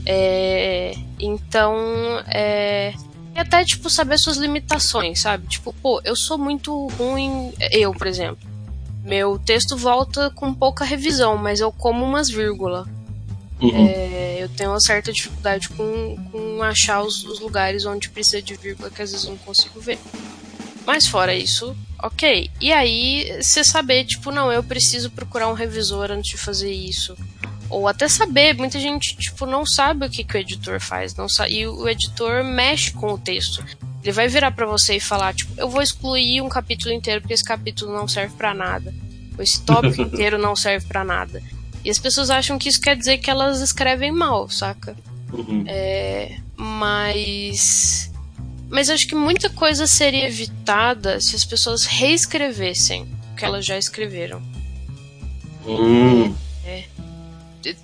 É, 0.05 0.93
então, 1.19 1.75
é, 2.27 2.93
e 3.35 3.39
até, 3.39 3.63
tipo, 3.63 3.89
saber 3.89 4.17
suas 4.17 4.37
limitações, 4.37 5.21
sabe? 5.21 5.47
Tipo, 5.47 5.73
pô, 5.73 6.01
eu 6.03 6.15
sou 6.15 6.37
muito 6.37 6.87
ruim. 6.97 7.53
Eu, 7.71 7.93
por 7.93 8.07
exemplo. 8.07 8.50
Meu 9.03 9.39
texto 9.39 9.75
volta 9.75 10.29
com 10.31 10.53
pouca 10.53 10.85
revisão, 10.85 11.37
mas 11.37 11.59
eu 11.59 11.71
como 11.71 12.05
umas 12.05 12.29
vírgulas. 12.29 12.87
Uhum. 13.59 13.87
É, 13.87 14.37
eu 14.41 14.49
tenho 14.49 14.71
uma 14.71 14.79
certa 14.79 15.13
dificuldade 15.13 15.69
com, 15.69 16.17
com 16.31 16.63
achar 16.63 17.03
os, 17.03 17.23
os 17.23 17.39
lugares 17.39 17.85
onde 17.85 18.09
precisa 18.09 18.41
de 18.41 18.55
vírgula 18.55 18.89
que 18.89 19.01
às 19.01 19.11
vezes 19.11 19.25
eu 19.25 19.31
não 19.31 19.37
consigo 19.37 19.79
ver. 19.79 19.99
Mas 20.85 21.05
fora 21.05 21.33
isso, 21.35 21.75
ok. 22.01 22.49
E 22.59 22.73
aí, 22.73 23.39
você 23.41 23.63
saber, 23.63 24.05
tipo, 24.05 24.31
não, 24.31 24.51
eu 24.51 24.63
preciso 24.63 25.11
procurar 25.11 25.47
um 25.47 25.53
revisor 25.53 26.11
antes 26.11 26.31
de 26.31 26.37
fazer 26.37 26.71
isso. 26.71 27.15
Ou 27.69 27.87
até 27.87 28.07
saber, 28.07 28.55
muita 28.55 28.79
gente, 28.79 29.15
tipo, 29.15 29.45
não 29.45 29.65
sabe 29.65 30.05
o 30.05 30.09
que, 30.09 30.23
que 30.23 30.35
o 30.35 30.39
editor 30.39 30.79
faz. 30.79 31.15
Não 31.15 31.27
e 31.47 31.67
o 31.67 31.87
editor 31.87 32.43
mexe 32.43 32.91
com 32.91 33.13
o 33.13 33.17
texto. 33.17 33.63
Ele 34.03 34.11
vai 34.11 34.27
virar 34.27 34.51
pra 34.51 34.65
você 34.65 34.95
e 34.95 34.99
falar, 34.99 35.33
tipo, 35.33 35.53
eu 35.57 35.69
vou 35.69 35.81
excluir 35.81 36.41
um 36.41 36.49
capítulo 36.49 36.93
inteiro 36.93 37.21
porque 37.21 37.33
esse 37.33 37.43
capítulo 37.43 37.93
não 37.93 38.07
serve 38.07 38.35
pra 38.35 38.53
nada. 38.53 38.93
Ou 39.37 39.43
esse 39.43 39.61
tópico 39.61 40.01
inteiro 40.01 40.37
não 40.37 40.55
serve 40.55 40.85
pra 40.87 41.03
nada. 41.03 41.41
E 41.83 41.89
as 41.89 41.99
pessoas 41.99 42.29
acham 42.29 42.57
que 42.57 42.69
isso 42.69 42.81
quer 42.81 42.95
dizer 42.95 43.17
que 43.19 43.29
elas 43.29 43.59
escrevem 43.61 44.11
mal, 44.11 44.49
saca? 44.49 44.95
Uhum. 45.31 45.63
É, 45.67 46.37
mas. 46.55 48.11
Mas 48.69 48.89
acho 48.89 49.07
que 49.07 49.15
muita 49.15 49.49
coisa 49.49 49.85
seria 49.85 50.27
evitada 50.27 51.19
se 51.19 51.35
as 51.35 51.43
pessoas 51.43 51.85
reescrevessem 51.85 53.03
o 53.33 53.35
que 53.35 53.43
elas 53.43 53.65
já 53.65 53.77
escreveram. 53.77 54.41
Hum. 55.65 56.33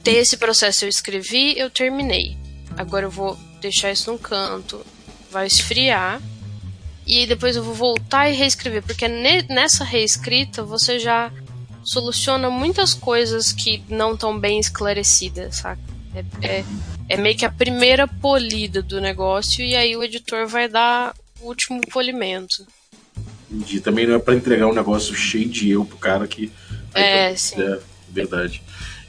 Ter 0.03 0.17
esse 0.17 0.37
processo, 0.37 0.85
eu 0.85 0.89
escrevi, 0.89 1.57
eu 1.57 1.69
terminei. 1.69 2.35
Agora 2.75 3.05
eu 3.05 3.11
vou 3.11 3.37
deixar 3.61 3.91
isso 3.91 4.11
num 4.11 4.17
canto, 4.17 4.83
vai 5.37 5.47
esfriar, 5.47 6.19
e 7.05 7.25
depois 7.27 7.55
eu 7.55 7.63
vou 7.63 7.73
voltar 7.73 8.29
e 8.29 8.33
reescrever, 8.35 8.81
porque 8.81 9.07
ne- 9.07 9.43
nessa 9.43 9.83
reescrita 9.83 10.63
você 10.63 10.99
já 10.99 11.31
soluciona 11.83 12.49
muitas 12.49 12.93
coisas 12.93 13.53
que 13.53 13.81
não 13.87 14.13
estão 14.15 14.37
bem 14.37 14.59
esclarecidas, 14.59 15.57
saca? 15.57 15.79
É, 16.41 16.47
é, 16.47 16.65
é 17.09 17.17
meio 17.17 17.37
que 17.37 17.45
a 17.45 17.51
primeira 17.51 18.07
polida 18.07 18.81
do 18.81 18.99
negócio, 18.99 19.63
e 19.63 19.75
aí 19.75 19.95
o 19.95 20.03
editor 20.03 20.47
vai 20.47 20.67
dar 20.67 21.13
o 21.39 21.47
último 21.47 21.79
polimento. 21.91 22.65
Entendi. 23.49 23.79
Também 23.79 24.07
não 24.07 24.15
é 24.15 24.19
pra 24.19 24.35
entregar 24.35 24.67
um 24.67 24.73
negócio 24.73 25.15
cheio 25.15 25.47
de 25.47 25.71
erro 25.71 25.85
pro 25.85 25.97
cara 25.97 26.27
que. 26.27 26.51
É, 26.93 27.33
sim. 27.35 27.61
É, 27.61 27.79
verdade. 28.09 28.61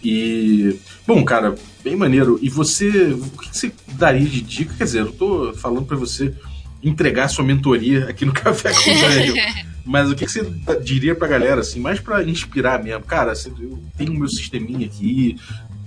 E. 0.04 0.78
Bom, 1.06 1.24
cara, 1.24 1.56
bem 1.82 1.96
maneiro. 1.96 2.38
E 2.42 2.48
você. 2.48 2.88
O 3.12 3.38
que 3.38 3.56
você 3.56 3.72
daria 3.92 4.26
de 4.26 4.40
dica? 4.40 4.74
Quer 4.74 4.84
dizer, 4.84 5.00
eu 5.00 5.12
tô 5.12 5.52
falando 5.54 5.84
pra 5.84 5.96
você 5.96 6.34
entregar 6.82 7.28
sua 7.28 7.44
mentoria 7.44 8.08
aqui 8.08 8.24
no 8.24 8.32
Café 8.34 8.72
com 8.72 9.00
Daniel. 9.00 9.34
Mas 9.84 10.10
o 10.10 10.14
que 10.14 10.28
você 10.28 10.46
diria 10.84 11.14
pra 11.14 11.26
galera, 11.26 11.62
assim, 11.62 11.80
mais 11.80 11.98
pra 11.98 12.22
inspirar 12.22 12.84
mesmo? 12.84 13.04
Cara, 13.04 13.32
assim, 13.32 13.54
eu 13.58 13.82
tenho 13.96 14.12
o 14.12 14.18
meu 14.18 14.28
sisteminha 14.28 14.84
aqui. 14.84 15.36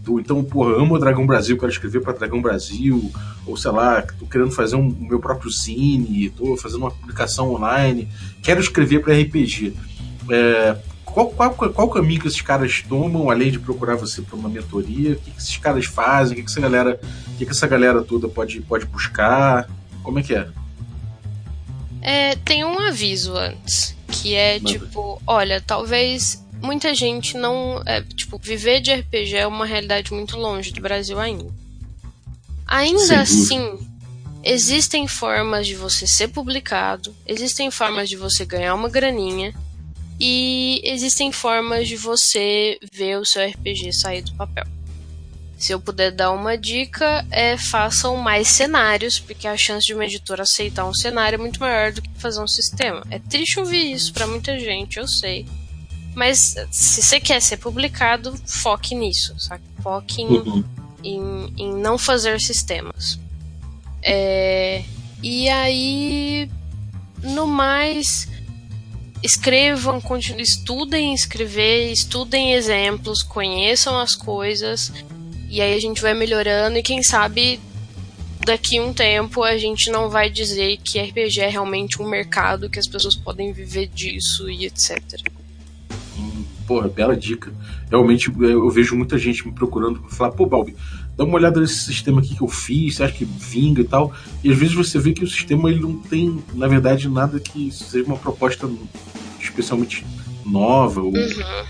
Então, 0.10 0.43
porra, 0.43 0.82
amo 0.82 0.95
o 0.95 0.99
Dragão 0.99 1.27
Brasil, 1.27 1.56
quero 1.56 1.71
escrever 1.71 2.01
pra 2.01 2.13
Dragão 2.13 2.41
Brasil, 2.41 3.12
ou 3.45 3.56
sei 3.56 3.69
lá, 3.69 4.01
tô 4.01 4.25
querendo 4.25 4.49
fazer 4.49 4.75
um, 4.75 4.88
o 4.88 5.08
meu 5.08 5.19
próprio 5.19 5.51
zine, 5.51 6.32
tô 6.32 6.58
fazendo 6.58 6.80
uma 6.80 6.89
publicação 6.89 7.54
online, 7.54 8.08
quero 8.41 8.60
escrever 8.60 9.01
pra 9.01 9.13
RPG. 9.13 9.73
É, 10.32 10.75
qual, 11.13 11.30
qual, 11.30 11.54
qual 11.54 11.88
o 11.88 11.89
caminho 11.89 12.21
que 12.21 12.28
esses 12.28 12.41
caras 12.41 12.84
tomam, 12.88 13.30
além 13.30 13.52
de 13.52 13.60
procurar 13.60 13.95
você 13.95 14.21
para 14.21 14.36
uma 14.36 14.50
mentoria? 14.50 15.13
O 15.13 15.15
que, 15.15 15.32
que 15.32 15.38
esses 15.38 15.58
caras 15.58 15.86
fazem? 15.86 16.34
O 16.34 16.36
que, 16.38 16.43
que 16.43 16.52
essa 16.52 16.62
galera, 16.62 17.00
o 17.28 17.38
que, 17.38 17.45
que 17.45 17.52
essa 17.52 17.67
galera 17.67 18.02
toda 18.02 18.28
pode, 18.28 18.62
pode 18.62 18.86
buscar? 18.86 19.69
Como 20.04 20.19
é 20.19 20.24
que 20.24 20.34
é? 20.34 20.47
É, 22.02 22.36
tem 22.38 22.63
um 22.63 22.80
aviso 22.80 23.36
antes, 23.36 23.95
que 24.08 24.34
é 24.34 24.58
Manda. 24.60 24.69
tipo, 24.69 25.21
olha, 25.28 25.62
talvez 25.62 26.43
muita 26.62 26.93
gente 26.95 27.38
não. 27.38 27.82
É, 27.86 28.02
tipo, 28.02 28.38
viver 28.38 28.82
de 28.82 28.93
RPG 28.93 29.36
é 29.36 29.47
uma 29.47 29.65
realidade 29.65 30.12
muito 30.13 30.38
longe 30.38 30.71
do 30.71 30.82
Brasil 30.82 31.19
ainda. 31.19 31.52
Ainda 32.65 33.19
assim, 33.19 33.78
existem 34.43 35.08
formas 35.08 35.67
de 35.67 35.76
você 35.76 36.08
ser 36.08 36.30
publicado, 36.30 37.13
existem 37.28 37.69
formas 37.69 38.08
de 38.10 38.15
você 38.15 38.45
ganhar 38.45 38.74
uma 38.74 38.89
graninha, 38.89 39.54
e 40.23 40.79
existem 40.84 41.31
formas 41.31 41.88
de 41.88 41.95
você 41.97 42.77
ver 42.93 43.17
o 43.17 43.25
seu 43.25 43.43
RPG 43.43 43.91
sair 43.91 44.21
do 44.21 44.34
papel. 44.36 44.65
Se 45.57 45.71
eu 45.73 45.79
puder 45.81 46.12
dar 46.12 46.31
uma 46.31 46.55
dica, 46.55 47.25
é 47.31 47.57
façam 47.57 48.15
mais 48.17 48.47
cenários, 48.47 49.19
porque 49.19 49.47
a 49.47 49.57
chance 49.57 49.86
de 49.88 49.95
uma 49.95 50.05
editora 50.05 50.43
aceitar 50.43 50.86
um 50.86 50.93
cenário 50.93 51.38
é 51.38 51.39
muito 51.39 51.60
maior 51.60 51.91
do 51.91 52.03
que 52.03 52.10
fazer 52.19 52.39
um 52.39 52.47
sistema. 52.47 53.03
É 53.10 53.17
triste 53.17 53.60
ouvir 53.60 53.91
isso 53.91 54.13
pra 54.13 54.27
muita 54.27 54.60
gente, 54.60 54.97
eu 54.97 55.07
sei. 55.07 55.45
Mas 56.13 56.55
se 56.71 57.01
você 57.01 57.19
quer 57.19 57.41
ser 57.41 57.57
publicado, 57.57 58.36
foque 58.45 58.93
nisso, 58.93 59.34
sabe? 59.39 59.63
Foque 59.81 60.21
em, 60.21 60.27
Uhum. 60.27 60.63
em, 61.03 61.53
em 61.57 61.73
não 61.73 61.97
fazer 61.97 62.39
sistemas. 62.39 63.19
É, 64.03 64.84
e 65.23 65.47
aí, 65.49 66.49
no 67.23 67.47
mais, 67.47 68.27
escrevam, 69.23 70.01
continuem, 70.01 70.43
estudem 70.43 71.13
escrever, 71.13 71.91
estudem 71.91 72.53
exemplos, 72.53 73.21
conheçam 73.23 73.99
as 73.99 74.15
coisas, 74.15 74.91
e 75.49 75.62
aí 75.62 75.73
a 75.73 75.79
gente 75.79 76.01
vai 76.01 76.13
melhorando, 76.13 76.77
e 76.77 76.84
quem 76.84 77.03
sabe 77.03 77.60
daqui 78.45 78.79
um 78.79 78.93
tempo 78.93 79.43
a 79.43 79.57
gente 79.57 79.91
não 79.91 80.10
vai 80.10 80.29
dizer 80.29 80.77
que 80.84 80.99
RPG 80.99 81.41
é 81.41 81.47
realmente 81.47 82.01
um 82.01 82.07
mercado 82.07 82.69
que 82.69 82.79
as 82.79 82.88
pessoas 82.88 83.15
podem 83.15 83.53
viver 83.53 83.88
disso 83.88 84.49
e 84.49 84.65
etc. 84.65 84.99
Porra, 86.65 86.88
bela 86.88 87.15
dica. 87.15 87.53
Realmente 87.89 88.31
eu 88.39 88.69
vejo 88.69 88.95
muita 88.95 89.17
gente 89.17 89.45
me 89.45 89.53
procurando 89.53 89.99
pra 89.99 90.10
falar, 90.10 90.31
pô, 90.31 90.45
Balbi, 90.45 90.75
dá 91.17 91.24
uma 91.24 91.36
olhada 91.36 91.60
nesse 91.60 91.80
sistema 91.86 92.21
aqui 92.21 92.36
que 92.36 92.41
eu 92.41 92.47
fiz, 92.47 92.95
você 92.95 93.04
acha 93.04 93.13
que 93.13 93.26
vinga 93.26 93.82
e 93.82 93.86
tal. 93.86 94.13
E 94.43 94.52
às 94.52 94.58
vezes 94.58 94.74
você 94.74 95.00
vê 95.00 95.13
que 95.13 95.24
o 95.24 95.28
sistema 95.28 95.69
ele 95.69 95.82
não 95.82 95.97
tem, 95.97 96.41
na 96.54 96.67
verdade, 96.67 97.10
nada 97.10 97.39
que 97.39 97.71
seja 97.71 98.06
uma 98.06 98.17
proposta 98.17 98.69
especialmente 99.39 100.06
nova 100.45 101.02
ou 101.02 101.13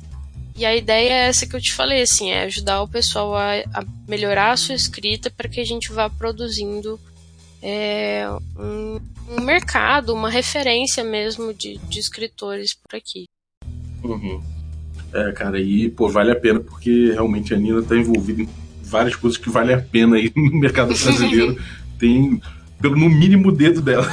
E 0.55 0.65
a 0.65 0.75
ideia 0.75 1.11
é 1.11 1.27
essa 1.27 1.45
que 1.45 1.55
eu 1.55 1.61
te 1.61 1.73
falei, 1.73 2.01
assim, 2.01 2.31
é 2.31 2.43
ajudar 2.43 2.81
o 2.81 2.87
pessoal 2.87 3.35
a, 3.35 3.57
a 3.73 3.83
melhorar 4.07 4.51
a 4.51 4.57
sua 4.57 4.75
escrita 4.75 5.29
para 5.29 5.49
que 5.49 5.59
a 5.59 5.65
gente 5.65 5.91
vá 5.91 6.09
produzindo 6.09 6.99
é, 7.61 8.27
um, 8.57 8.99
um, 9.29 9.41
mercado, 9.41 10.13
uma 10.13 10.29
referência 10.29 11.03
mesmo 11.03 11.53
de, 11.53 11.77
de 11.77 11.99
escritores 11.99 12.73
por 12.73 12.95
aqui. 12.95 13.25
Uhum. 14.03 14.41
É, 15.13 15.31
cara, 15.31 15.59
e 15.59 15.89
pô, 15.89 16.09
vale 16.09 16.31
a 16.31 16.35
pena 16.35 16.59
porque 16.59 17.11
realmente 17.11 17.53
a 17.53 17.57
Nina 17.57 17.79
está 17.79 17.95
envolvida 17.95 18.41
em 18.41 18.49
várias 18.87 19.15
coisas 19.15 19.37
que 19.37 19.49
vale 19.49 19.73
a 19.73 19.79
pena 19.79 20.15
aí 20.15 20.31
no 20.35 20.59
mercado 20.59 20.87
brasileiro. 20.87 21.57
Tem, 21.99 22.41
pelo 22.79 22.95
no 22.95 23.09
mínimo, 23.09 23.49
o 23.49 23.51
dedo 23.51 23.81
dela. 23.81 24.07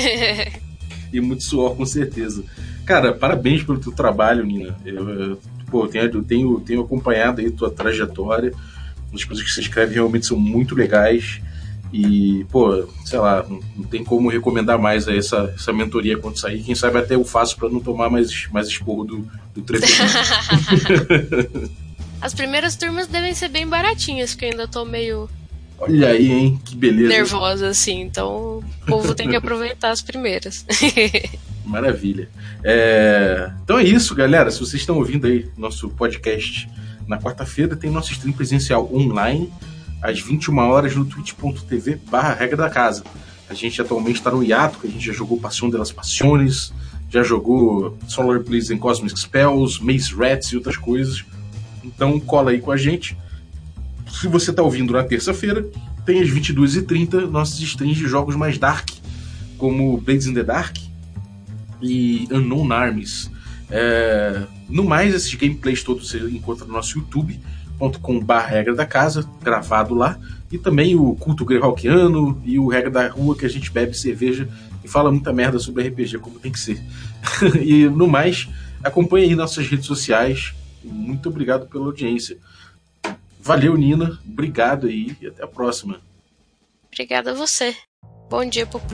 e 1.12 1.20
muito 1.20 1.42
suor, 1.42 1.76
com 1.76 1.84
certeza. 1.84 2.42
Cara, 2.86 3.12
parabéns 3.12 3.62
pelo 3.62 3.78
teu 3.78 3.92
trabalho, 3.92 4.44
Nina. 4.44 4.76
Eu, 4.84 5.08
eu, 5.08 5.40
pô, 5.70 5.86
tenho, 5.86 6.22
tenho, 6.22 6.60
tenho 6.60 6.80
acompanhado 6.80 7.40
aí 7.40 7.50
tua 7.50 7.70
trajetória. 7.70 8.52
As 9.14 9.24
coisas 9.24 9.44
que 9.44 9.50
você 9.50 9.60
escreve 9.60 9.94
realmente 9.94 10.26
são 10.26 10.38
muito 10.38 10.74
legais. 10.74 11.40
E, 11.92 12.46
pô, 12.50 12.86
sei 13.04 13.18
lá, 13.18 13.44
não, 13.48 13.60
tem 13.84 14.04
como 14.04 14.28
recomendar 14.28 14.78
mais 14.78 15.08
essa, 15.08 15.52
essa 15.54 15.72
mentoria 15.72 16.16
quando 16.16 16.38
sair. 16.38 16.62
Quem 16.62 16.74
sabe 16.74 16.98
até 16.98 17.16
eu 17.16 17.24
faço 17.24 17.56
para 17.56 17.68
não 17.68 17.80
tomar 17.80 18.08
mais, 18.08 18.46
mais 18.52 18.68
esporro 18.68 19.04
do, 19.04 19.28
do 19.54 19.62
As 22.20 22.34
primeiras 22.34 22.76
turmas 22.76 23.06
devem 23.06 23.34
ser 23.34 23.48
bem 23.48 23.66
baratinhas, 23.66 24.32
porque 24.32 24.46
eu 24.46 24.50
ainda 24.50 24.68
tô 24.68 24.84
meio. 24.84 25.28
Olha 25.78 26.08
aí, 26.08 26.30
hein? 26.30 26.60
Que 26.64 26.76
beleza. 26.76 27.08
Nervosa, 27.08 27.68
assim. 27.68 28.00
Então 28.02 28.58
o 28.58 28.64
povo 28.86 29.14
tem 29.14 29.28
que 29.28 29.36
aproveitar 29.36 29.90
as 29.90 30.02
primeiras. 30.02 30.66
Maravilha. 31.64 32.28
É... 32.62 33.50
Então 33.64 33.78
é 33.78 33.84
isso, 33.84 34.14
galera. 34.14 34.50
Se 34.50 34.60
vocês 34.60 34.82
estão 34.82 34.98
ouvindo 34.98 35.26
aí 35.26 35.48
nosso 35.56 35.88
podcast 35.90 36.68
na 37.06 37.18
quarta-feira, 37.18 37.74
tem 37.74 37.90
nosso 37.90 38.12
stream 38.12 38.32
presencial 38.32 38.92
online 38.92 39.50
às 40.02 40.20
21 40.20 40.58
horas 40.58 40.94
no 40.94 41.04
twitch.tv 41.04 42.00
barra 42.10 42.34
regra 42.34 42.56
da 42.56 42.70
casa. 42.70 43.04
A 43.48 43.54
gente 43.54 43.80
atualmente 43.80 44.16
está 44.16 44.30
no 44.30 44.42
hiato, 44.42 44.78
que 44.78 44.86
a 44.86 44.90
gente 44.90 45.04
já 45.04 45.12
jogou 45.12 45.38
Passion 45.38 45.68
delas 45.68 45.90
Passiones, 45.90 46.72
já 47.08 47.22
jogou 47.22 47.98
Solar 48.06 48.40
Blaze 48.40 48.72
and 48.72 48.78
Cosmic 48.78 49.18
Spells, 49.18 49.82
Maze 49.82 50.14
Rats 50.14 50.48
e 50.52 50.56
outras 50.56 50.76
coisas. 50.76 51.24
Então 51.84 52.18
cola 52.20 52.50
aí 52.50 52.60
com 52.60 52.70
a 52.70 52.76
gente. 52.76 53.16
Se 54.10 54.26
você 54.28 54.50
está 54.50 54.62
ouvindo 54.62 54.92
na 54.92 55.04
terça-feira, 55.04 55.66
tem 56.04 56.20
às 56.20 56.28
22h30 56.28 57.28
nossos 57.30 57.60
streams 57.60 57.98
de 57.98 58.06
jogos 58.06 58.36
mais 58.36 58.58
dark, 58.58 58.88
como 59.56 59.98
Blades 59.98 60.26
in 60.26 60.34
the 60.34 60.42
Dark, 60.42 60.76
e 61.80 62.28
Unknown 62.30 62.72
Armies. 62.72 63.30
É, 63.70 64.42
no 64.68 64.84
mais, 64.84 65.14
esses 65.14 65.32
gameplays 65.34 65.82
todos 65.82 66.08
você 66.08 66.18
encontra 66.18 66.66
no 66.66 66.72
nosso 66.72 66.98
youtube.com.br 66.98 68.32
regra 68.46 68.74
da 68.74 68.84
casa, 68.84 69.28
gravado 69.42 69.94
lá, 69.94 70.18
e 70.50 70.58
também 70.58 70.96
o 70.96 71.14
culto 71.14 71.44
greyhawkiano 71.44 72.40
e 72.44 72.58
o 72.58 72.66
regra 72.66 72.90
da 72.90 73.08
rua 73.08 73.36
que 73.36 73.46
a 73.46 73.48
gente 73.48 73.70
bebe 73.70 73.96
cerveja 73.96 74.48
e 74.84 74.88
fala 74.88 75.10
muita 75.10 75.32
merda 75.32 75.58
sobre 75.58 75.86
RPG 75.86 76.18
como 76.18 76.38
tem 76.38 76.50
que 76.50 76.58
ser. 76.58 76.82
e 77.62 77.88
no 77.88 78.08
mais, 78.08 78.48
acompanhe 78.82 79.26
aí 79.26 79.34
nossas 79.36 79.66
redes 79.68 79.86
sociais. 79.86 80.52
Muito 80.82 81.28
obrigado 81.28 81.66
pela 81.66 81.86
audiência. 81.86 82.38
Valeu, 83.40 83.76
Nina. 83.76 84.18
Obrigado 84.26 84.86
aí 84.86 85.16
e 85.20 85.26
até 85.26 85.42
a 85.42 85.48
próxima. 85.48 86.00
Obrigada 86.92 87.30
a 87.30 87.34
você. 87.34 87.74
Bom 88.28 88.44
dia, 88.44 88.66
Popo. 88.66 88.86